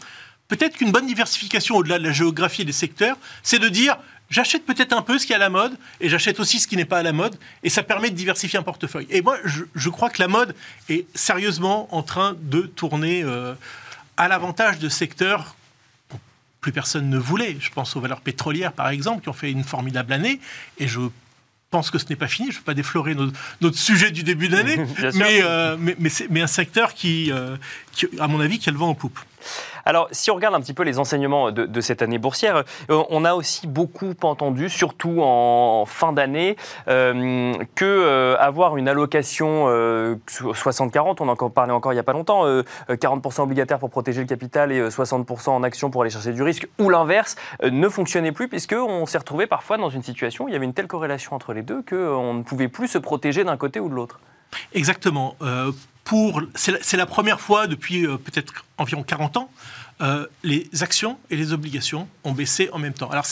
Peut-être 0.49 0.77
qu'une 0.79 0.91
bonne 0.91 1.07
diversification 1.07 1.77
au-delà 1.77 1.99
de 1.99 2.05
la 2.05 2.13
géographie 2.13 2.63
et 2.63 2.65
des 2.65 2.73
secteurs, 2.73 3.17
c'est 3.43 3.59
de 3.61 3.69
dire 3.69 3.97
j'achète 4.31 4.65
peut-être 4.65 4.93
un 4.93 5.03
peu 5.03 5.19
ce 5.19 5.27
qui 5.27 5.33
est 5.33 5.37
à 5.37 5.39
la 5.39 5.51
mode 5.51 5.77
et 6.01 6.09
j'achète 6.09 6.41
aussi 6.41 6.59
ce 6.59 6.67
qui 6.67 6.77
n'est 6.77 6.85
pas 6.85 6.99
à 6.99 7.03
la 7.03 7.13
mode 7.13 7.37
et 7.63 7.69
ça 7.71 7.83
permet 7.83 8.11
de 8.11 8.15
diversifier 8.17 8.59
un 8.59 8.63
portefeuille. 8.63 9.07
Et 9.11 9.23
moi, 9.23 9.37
je, 9.45 9.63
je 9.75 9.89
crois 9.91 10.09
que 10.11 10.21
la 10.23 10.29
mode 10.29 10.55
est 10.89 11.05
sérieusement 11.15 11.87
en 11.95 12.03
train 12.03 12.35
de 12.41 12.63
tourner 12.63 13.23
euh, 13.23 13.55
à 14.17 14.27
l'avantage 14.29 14.79
de 14.81 14.89
secteurs 14.89 15.55
plus 16.61 16.73
personne 16.73 17.09
ne 17.09 17.19
voulait. 17.19 17.57
Je 17.61 17.71
pense 17.71 17.97
aux 17.97 18.01
valeurs 18.01 18.21
pétrolières, 18.21 18.73
par 18.73 18.89
exemple, 18.89 19.23
qui 19.23 19.29
ont 19.29 19.35
fait 19.35 19.51
une 19.51 19.65
formidable 19.65 20.13
année. 20.13 20.41
Et 20.79 20.89
je 20.89 21.01
pense 21.71 21.91
que 21.91 21.99
ce 21.99 22.07
n'est 22.11 22.17
pas 22.17 22.29
fini. 22.29 22.49
Je 22.49 22.55
ne 22.55 22.59
veux 22.59 22.65
pas 22.65 22.75
déflorer 22.75 23.15
notre, 23.15 23.33
notre 23.61 23.79
sujet 23.79 24.11
du 24.11 24.23
début 24.23 24.49
d'année, 24.49 24.77
mais, 25.15 25.41
euh, 25.43 25.77
mais, 25.79 25.97
mais 25.99 26.09
c'est 26.09 26.29
mais 26.29 26.43
un 26.43 26.47
secteur 26.47 26.95
qui, 26.95 27.31
euh, 27.31 27.57
qui, 27.93 28.09
à 28.19 28.29
mon 28.29 28.41
avis, 28.41 28.59
qui 28.59 28.69
a 28.69 28.73
le 28.73 28.79
vent 28.79 28.89
en 28.89 28.95
poupe. 28.95 29.19
Alors, 29.85 30.09
si 30.13 30.31
on 30.31 30.35
regarde 30.35 30.55
un 30.55 30.61
petit 30.61 30.75
peu 30.75 30.83
les 30.83 30.99
enseignements 30.99 31.51
de, 31.51 31.65
de 31.65 31.81
cette 31.81 32.03
année 32.03 32.19
boursière, 32.19 32.65
euh, 32.91 33.03
on 33.09 33.25
a 33.25 33.35
aussi 33.35 33.67
beaucoup 33.67 34.15
entendu, 34.23 34.69
surtout 34.69 35.21
en 35.23 35.85
fin 35.87 36.13
d'année, 36.13 36.57
euh, 36.89 37.55
que 37.75 37.85
euh, 37.85 38.37
avoir 38.39 38.77
une 38.77 38.89
allocation 38.89 39.67
euh, 39.69 40.17
60-40, 40.29 41.17
on 41.21 41.29
en 41.29 41.35
a 41.35 41.51
parlé 41.51 41.73
encore 41.73 41.93
il 41.93 41.97
n'y 41.97 42.01
a 42.01 42.05
pas 42.05 42.13
longtemps, 42.13 42.47
euh, 42.47 42.63
40% 42.89 43.43
obligataire 43.43 43.79
pour 43.79 43.91
protéger 43.91 44.21
le 44.21 44.27
capital 44.27 44.73
et 44.73 44.79
euh, 44.79 44.91
60% 44.91 45.51
en 45.51 45.63
action 45.63 45.91
pour 45.91 46.03
aller 46.03 46.11
chercher 46.11 46.33
du 46.33 46.43
risque, 46.43 46.69
ou 46.79 46.91
l'inverse, 46.91 47.37
euh, 47.63 47.71
ne 47.71 47.89
fonctionnait 47.89 48.33
plus, 48.33 48.49
puisqu'on 48.49 49.07
s'est 49.07 49.19
retrouvé 49.19 49.47
parfois 49.47 49.79
dans 49.79 49.91
une 49.91 50.03
situation 50.03 50.45
où 50.45 50.49
il 50.49 50.53
y 50.53 50.57
avait 50.57 50.67
une 50.67 50.75
telle 50.75 50.89
corrélation 50.89 51.35
entre 51.35 51.53
les 51.53 51.63
deux 51.63 51.83
qu'on 51.83 52.35
ne 52.35 52.43
pouvait 52.43 52.69
plus 52.69 52.89
se 52.89 52.99
protéger 52.99 53.45
d'un 53.45 53.57
côté 53.57 53.81
ou 53.81 53.89
de 53.89 53.95
l'autre. 53.95 54.21
Exactement. 54.75 55.37
Euh, 55.43 55.73
pour, 56.11 56.43
c'est, 56.57 56.97
la, 56.97 57.07
première 57.07 57.41
fois 57.41 57.69
depuis 57.69 58.05
euh, 58.05 58.17
peut-être 58.17 58.65
environ 58.79 59.05
40 59.05 59.37
ans, 59.37 59.49
euh, 60.01 60.27
les 60.43 60.69
actions 60.81 61.17
et 61.31 61.37
les 61.37 61.53
obligations 61.53 62.09
ont 62.25 62.33
baissé 62.33 62.69
en 62.73 62.81
même 62.81 62.95
temps. 62.95 63.09
Alors 63.11 63.27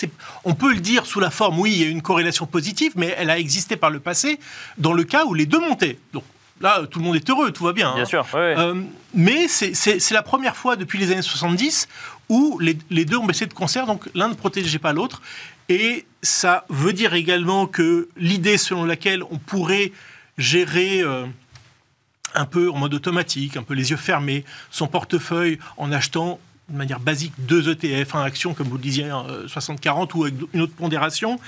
on 0.44 0.54
peut 0.54 0.72
le 0.72 0.78
dire 0.78 1.04
sous 1.04 1.18
la 1.18 1.30
forme, 1.32 1.58
oui, 1.58 1.72
il 1.72 1.82
y 1.82 1.84
a 1.84 1.88
une 1.88 2.02
corrélation 2.02 2.46
positive, 2.46 2.92
mais 2.94 3.16
elle 3.18 3.30
a 3.30 3.38
existé 3.40 3.74
par 3.74 3.90
le 3.90 3.98
passé 3.98 4.38
dans 4.76 4.92
le 4.92 5.02
cas 5.02 5.24
où 5.24 5.34
les 5.34 5.44
deux 5.44 5.58
montaient. 5.58 5.98
Donc 6.12 6.22
là, 6.60 6.82
tout 6.88 7.00
le 7.00 7.04
monde 7.04 7.16
est 7.16 7.28
heureux, 7.28 7.50
tout 7.50 7.64
va 7.64 7.72
bien. 7.72 7.94
Bien 7.94 8.04
hein. 8.04 8.06
sûr. 8.06 8.24
Euh, 8.36 8.80
mais 9.12 9.48
c'est, 9.48 10.10
la 10.12 10.22
première 10.22 10.56
fois 10.56 10.76
depuis 10.76 11.00
les 11.00 11.10
années 11.10 11.20
70 11.20 11.88
où 12.28 12.60
les, 12.60 12.78
les 12.90 13.04
deux 13.04 13.16
ont 13.16 13.26
baissé 13.26 13.46
de 13.46 13.54
concert, 13.54 13.86
donc 13.86 14.08
l'un 14.14 14.28
ne 14.28 14.34
protégeait 14.34 14.78
pas 14.78 14.92
l'autre. 14.92 15.20
Et 15.68 16.06
ça 16.22 16.64
veut 16.68 16.92
dire 16.92 17.14
également 17.14 17.66
que 17.66 18.08
l'idée 18.16 18.56
selon 18.56 18.84
laquelle 18.84 19.24
on 19.24 19.38
pourrait 19.38 19.90
gérer 20.38 21.00
euh, 21.00 21.26
un 22.34 22.46
peu 22.46 22.70
en 22.70 22.76
mode 22.76 22.94
automatique, 22.94 23.56
un 23.56 23.62
peu 23.62 23.74
les 23.74 23.90
yeux 23.90 23.96
fermés, 23.96 24.44
son 24.70 24.86
portefeuille 24.86 25.58
en 25.76 25.92
achetant 25.92 26.38
de 26.68 26.76
manière 26.76 27.00
basique 27.00 27.32
deux 27.38 27.70
ETF, 27.70 28.14
un 28.14 28.22
action, 28.22 28.54
comme 28.54 28.68
vous 28.68 28.76
le 28.76 28.82
disiez, 28.82 29.04
euh, 29.04 29.46
60-40 29.46 30.10
ou 30.14 30.24
avec 30.24 30.34
une 30.52 30.60
autre 30.60 30.74
pondération, 30.74 31.40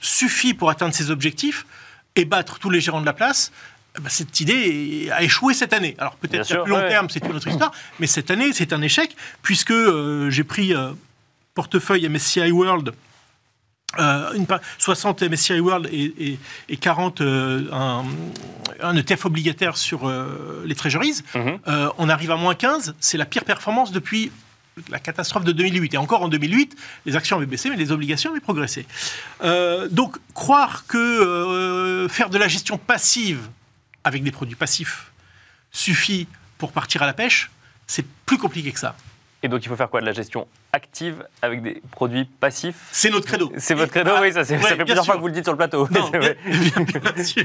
suffit 0.00 0.54
pour 0.54 0.70
atteindre 0.70 0.94
ses 0.94 1.10
objectifs 1.10 1.66
et 2.14 2.24
battre 2.24 2.58
tous 2.58 2.70
les 2.70 2.80
gérants 2.80 3.00
de 3.00 3.06
la 3.06 3.12
place. 3.12 3.52
eh 3.96 4.00
ben, 4.00 4.08
cette 4.08 4.38
idée 4.40 5.10
a 5.12 5.22
échoué 5.22 5.54
cette 5.54 5.72
année. 5.72 5.96
Alors 5.98 6.14
peut-être 6.16 6.44
sûr, 6.44 6.62
plus 6.62 6.70
long 6.70 6.80
terme, 6.80 7.10
c'est 7.10 7.24
une 7.24 7.34
autre 7.34 7.48
histoire, 7.48 7.72
mais 7.98 8.06
cette 8.06 8.30
année, 8.30 8.52
c'est 8.52 8.72
un 8.72 8.82
échec, 8.82 9.16
puisque 9.42 9.72
euh, 9.72 10.30
j'ai 10.30 10.44
pris 10.44 10.74
euh, 10.74 10.92
portefeuille 11.54 12.08
MSCI 12.08 12.52
World, 12.52 12.92
euh, 13.98 14.32
une 14.34 14.46
pa- 14.46 14.60
60 14.78 15.22
MSCI 15.22 15.60
World 15.60 15.88
et, 15.90 16.12
et- 16.32 16.38
et 16.68 16.76
40 16.76 17.20
euh, 17.20 17.68
un, 17.72 18.04
un 18.82 18.96
ETF 18.96 19.24
obligataire 19.26 19.76
sur 19.76 20.06
euh, 20.08 20.62
les 20.66 20.74
treasuries. 20.74 21.22
Mhm. 21.34 21.58
Euh, 21.68 21.88
on 21.98 22.08
arrive 22.08 22.30
à 22.30 22.36
moins 22.36 22.54
15, 22.54 22.94
c'est 23.00 23.16
la 23.18 23.24
pire 23.24 23.44
performance 23.44 23.90
depuis 23.92 24.30
la 24.90 24.98
catastrophe 25.00 25.44
de 25.44 25.52
2008. 25.52 25.94
Et 25.94 25.96
encore 25.96 26.22
en 26.22 26.28
2008, 26.28 26.76
les 27.06 27.16
actions 27.16 27.36
avaient 27.36 27.46
baissé, 27.46 27.70
mais 27.70 27.76
les 27.76 27.90
obligations 27.90 28.30
avaient 28.30 28.40
progressé. 28.40 28.86
Euh, 29.42 29.88
donc, 29.90 30.16
croire 30.34 30.86
que 30.86 30.98
euh, 30.98 32.08
faire 32.08 32.30
de 32.30 32.38
la 32.38 32.46
gestion 32.46 32.78
passive 32.78 33.40
avec 34.04 34.22
des 34.22 34.30
produits 34.30 34.54
passifs 34.54 35.10
suffit 35.72 36.28
pour 36.58 36.72
partir 36.72 37.02
à 37.02 37.06
la 37.06 37.12
pêche, 37.12 37.50
c'est 37.86 38.04
plus 38.26 38.38
compliqué 38.38 38.70
que 38.70 38.78
ça. 38.78 38.94
Et 39.42 39.48
donc 39.48 39.64
il 39.64 39.68
faut 39.68 39.76
faire 39.76 39.88
quoi? 39.88 40.00
De 40.00 40.06
la 40.06 40.12
gestion 40.12 40.48
active 40.72 41.24
avec 41.42 41.62
des 41.62 41.80
produits 41.92 42.24
passifs? 42.24 42.88
C'est 42.90 43.10
notre 43.10 43.26
credo. 43.26 43.52
C'est 43.56 43.74
votre 43.74 43.92
credo, 43.92 44.10
ah, 44.14 44.20
oui, 44.20 44.32
ça, 44.32 44.44
c'est- 44.44 44.56
ouais, 44.56 44.62
ça 44.62 44.68
fait 44.76 44.84
plusieurs 44.84 45.04
fois 45.04 45.14
que 45.14 45.20
vous 45.20 45.28
le 45.28 45.32
dites 45.32 45.44
sur 45.44 45.52
le 45.52 45.56
plateau. 45.58 45.86
Non, 45.90 46.08
C'est 46.12 46.18
bien, 46.18 46.20
vrai. 46.20 46.38
bien- 46.44 47.12
bien 47.14 47.24
sûr. 47.24 47.44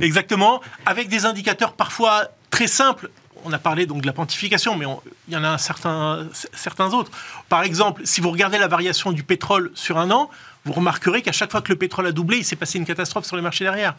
Exactement. 0.00 0.60
Avec 0.86 1.08
des 1.08 1.26
indicateurs 1.26 1.72
parfois 1.72 2.28
très 2.50 2.66
simples. 2.68 3.10
On 3.44 3.52
a 3.52 3.58
parlé 3.58 3.86
donc 3.86 4.00
de 4.00 4.06
la 4.06 4.12
quantification, 4.12 4.76
mais 4.76 4.86
il 5.28 5.34
y 5.34 5.36
en 5.36 5.44
a 5.44 5.58
certain- 5.58 6.26
certains 6.54 6.92
autres. 6.94 7.10
Par 7.48 7.62
exemple, 7.62 8.02
si 8.04 8.20
vous 8.20 8.30
regardez 8.30 8.56
la 8.58 8.68
variation 8.68 9.12
du 9.12 9.22
pétrole 9.22 9.70
sur 9.74 9.98
un 9.98 10.10
an, 10.10 10.30
vous 10.64 10.72
remarquerez 10.72 11.20
qu'à 11.20 11.32
chaque 11.32 11.50
fois 11.50 11.60
que 11.60 11.70
le 11.70 11.76
pétrole 11.76 12.06
a 12.06 12.12
doublé, 12.12 12.38
il 12.38 12.44
s'est 12.44 12.56
passé 12.56 12.78
une 12.78 12.86
catastrophe 12.86 13.26
sur 13.26 13.36
les 13.36 13.42
marchés 13.42 13.64
derrière. 13.64 13.94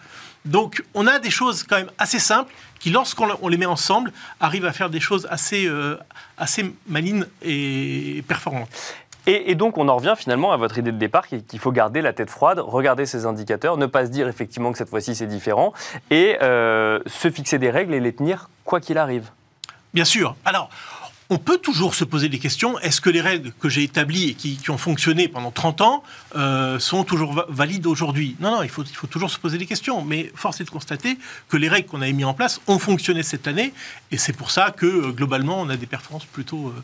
Donc, 0.45 0.83
on 0.95 1.05
a 1.05 1.19
des 1.19 1.29
choses 1.29 1.61
quand 1.63 1.75
même 1.75 1.91
assez 1.99 2.17
simples 2.17 2.51
qui, 2.79 2.89
lorsqu'on 2.89 3.27
on 3.41 3.47
les 3.47 3.57
met 3.57 3.67
ensemble, 3.67 4.11
arrivent 4.39 4.65
à 4.65 4.73
faire 4.73 4.89
des 4.89 4.99
choses 4.99 5.27
assez, 5.29 5.67
euh, 5.67 5.95
assez 6.39 6.73
malines 6.87 7.27
et 7.43 8.23
performantes. 8.27 8.69
Et, 9.27 9.55
donc, 9.55 9.77
on 9.77 9.87
en 9.87 9.95
revient 9.95 10.13
finalement 10.17 10.51
à 10.51 10.57
votre 10.57 10.77
idée 10.77 10.91
de 10.91 10.97
départ, 10.97 11.27
qu'il 11.27 11.59
faut 11.59 11.71
garder 11.71 12.01
la 12.01 12.13
tête 12.13 12.29
froide, 12.29 12.59
regarder 12.59 13.05
ces 13.05 13.25
indicateurs, 13.25 13.77
ne 13.77 13.87
pas 13.87 14.05
se 14.05 14.11
dire 14.11 14.27
effectivement 14.27 14.71
que 14.71 14.77
cette 14.77 14.89
fois-ci 14.89 15.15
c'est 15.15 15.25
différent, 15.25 15.73
et 16.11 16.37
euh, 16.43 16.99
se 17.07 17.31
fixer 17.31 17.57
des 17.57 17.71
règles 17.71 17.93
et 17.93 17.99
les 17.99 18.13
tenir 18.13 18.49
quoi 18.63 18.79
qu'il 18.79 18.97
arrive. 18.97 19.31
Bien 19.95 20.05
sûr. 20.05 20.35
Alors, 20.43 20.69
on 21.29 21.37
peut 21.37 21.57
toujours 21.57 21.95
se 21.95 22.03
poser 22.03 22.29
des 22.29 22.37
questions. 22.37 22.77
Est-ce 22.79 23.01
que 23.01 23.09
les 23.09 23.21
règles 23.21 23.51
que 23.59 23.67
j'ai 23.67 23.83
établies 23.83 24.29
et 24.29 24.33
qui, 24.35 24.59
ont 24.69 24.77
fonctionné 24.77 25.27
pendant 25.27 25.49
30 25.49 25.81
ans 25.81 26.03
euh, 26.35 26.77
sont 26.77 27.03
toujours 27.03 27.33
va- 27.33 27.45
valides 27.49 27.87
aujourd'hui? 27.87 28.35
Non, 28.39 28.51
non, 28.51 28.63
il 28.63 28.69
faut, 28.69 28.83
toujours 28.83 29.31
se 29.31 29.39
poser 29.39 29.57
des 29.57 29.65
questions. 29.65 30.03
Mais 30.03 30.31
force 30.35 30.61
est 30.61 30.65
de 30.65 30.69
constater 30.69 31.17
que 31.49 31.57
les 31.57 31.67
règles 31.67 31.87
qu'on 31.87 32.01
avait 32.01 32.13
mises 32.13 32.25
en 32.25 32.35
place 32.35 32.61
ont 32.67 32.77
fonctionné 32.77 33.23
cette 33.23 33.47
année. 33.47 33.73
Et 34.11 34.17
c'est 34.17 34.33
pour 34.33 34.51
ça 34.51 34.71
que, 34.75 34.85
euh, 34.85 35.11
globalement, 35.11 35.59
on 35.59 35.69
a 35.69 35.77
des 35.77 35.87
performances 35.87 36.25
plutôt, 36.25 36.67
euh, 36.67 36.81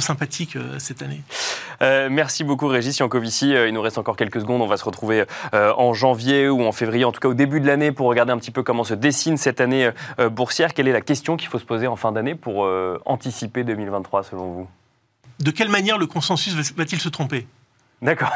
sympathiques 0.00 0.58
cette 0.78 1.00
année. 1.00 1.22
Merci 1.80 2.44
beaucoup 2.44 2.66
Régis 2.66 2.98
Yankovici. 2.98 3.52
Il 3.52 3.72
nous 3.72 3.80
reste 3.80 3.96
encore 3.96 4.16
quelques 4.16 4.42
secondes. 4.42 4.60
On 4.60 4.66
va 4.66 4.76
se 4.76 4.84
retrouver 4.84 5.24
en 5.54 5.94
janvier 5.94 6.50
ou 6.50 6.64
en 6.64 6.72
février, 6.72 7.06
en 7.06 7.12
tout 7.12 7.20
cas 7.20 7.28
au 7.28 7.34
début 7.34 7.60
de 7.60 7.66
l'année, 7.66 7.92
pour 7.92 8.06
regarder 8.06 8.32
un 8.32 8.36
petit 8.36 8.50
peu 8.50 8.62
comment 8.62 8.84
se 8.84 8.92
dessine 8.92 9.38
cette 9.38 9.58
année 9.58 9.88
boursière. 10.32 10.74
Quelle 10.74 10.88
est 10.88 10.92
la 10.92 11.00
question 11.00 11.38
qu'il 11.38 11.48
faut 11.48 11.58
se 11.58 11.64
poser 11.64 11.86
en 11.86 11.96
fin 11.96 12.12
d'année 12.12 12.34
pour 12.34 12.68
anticiper 13.06 13.64
2023 13.76 14.22
selon 14.24 14.50
vous? 14.50 14.68
De 15.40 15.50
quelle 15.50 15.68
manière 15.68 15.98
le 15.98 16.06
consensus 16.06 16.54
va- 16.54 16.62
va-t-il 16.78 17.00
se 17.00 17.08
tromper? 17.10 17.46
D'accord. 18.02 18.30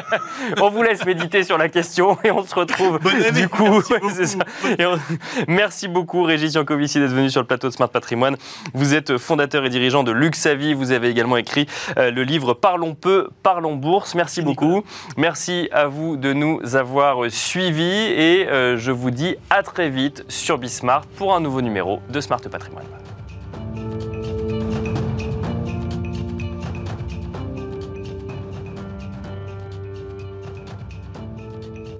on 0.62 0.70
vous 0.70 0.82
laisse 0.82 1.04
méditer 1.04 1.42
sur 1.44 1.58
la 1.58 1.68
question 1.68 2.16
et 2.24 2.30
on 2.30 2.42
se 2.42 2.54
retrouve 2.54 2.98
Bonne 3.00 3.22
année. 3.22 3.42
du 3.42 3.48
coup. 3.50 3.64
Merci 3.68 3.92
beaucoup. 4.00 4.10
c'est 4.14 4.26
ça. 4.26 4.38
Et 4.78 4.86
on- 4.86 4.98
Merci 5.46 5.88
beaucoup 5.88 6.22
Régis 6.22 6.54
Yankovici 6.54 6.98
d'être 7.00 7.12
venu 7.12 7.28
sur 7.28 7.42
le 7.42 7.46
plateau 7.46 7.68
de 7.68 7.74
Smart 7.74 7.90
Patrimoine. 7.90 8.36
Vous 8.72 8.94
êtes 8.94 9.18
fondateur 9.18 9.66
et 9.66 9.68
dirigeant 9.68 10.04
de 10.04 10.10
Luxavi. 10.12 10.72
Vous 10.72 10.90
avez 10.92 11.10
également 11.10 11.36
écrit 11.36 11.66
euh, 11.98 12.10
le 12.10 12.22
livre 12.24 12.54
Parlons 12.54 12.94
peu, 12.94 13.28
parlons 13.42 13.76
bourse. 13.76 14.14
Merci 14.14 14.40
beaucoup. 14.40 14.82
Merci 15.18 15.68
à 15.70 15.86
vous 15.86 16.16
de 16.16 16.32
nous 16.32 16.60
avoir 16.74 17.30
suivis 17.30 17.82
et 17.84 18.48
euh, 18.48 18.78
je 18.78 18.90
vous 18.90 19.10
dis 19.10 19.36
à 19.50 19.62
très 19.62 19.90
vite 19.90 20.24
sur 20.28 20.56
Bismart 20.56 21.02
pour 21.18 21.34
un 21.34 21.40
nouveau 21.40 21.60
numéro 21.60 22.00
de 22.08 22.20
Smart 22.22 22.40
Patrimoine. 22.40 22.86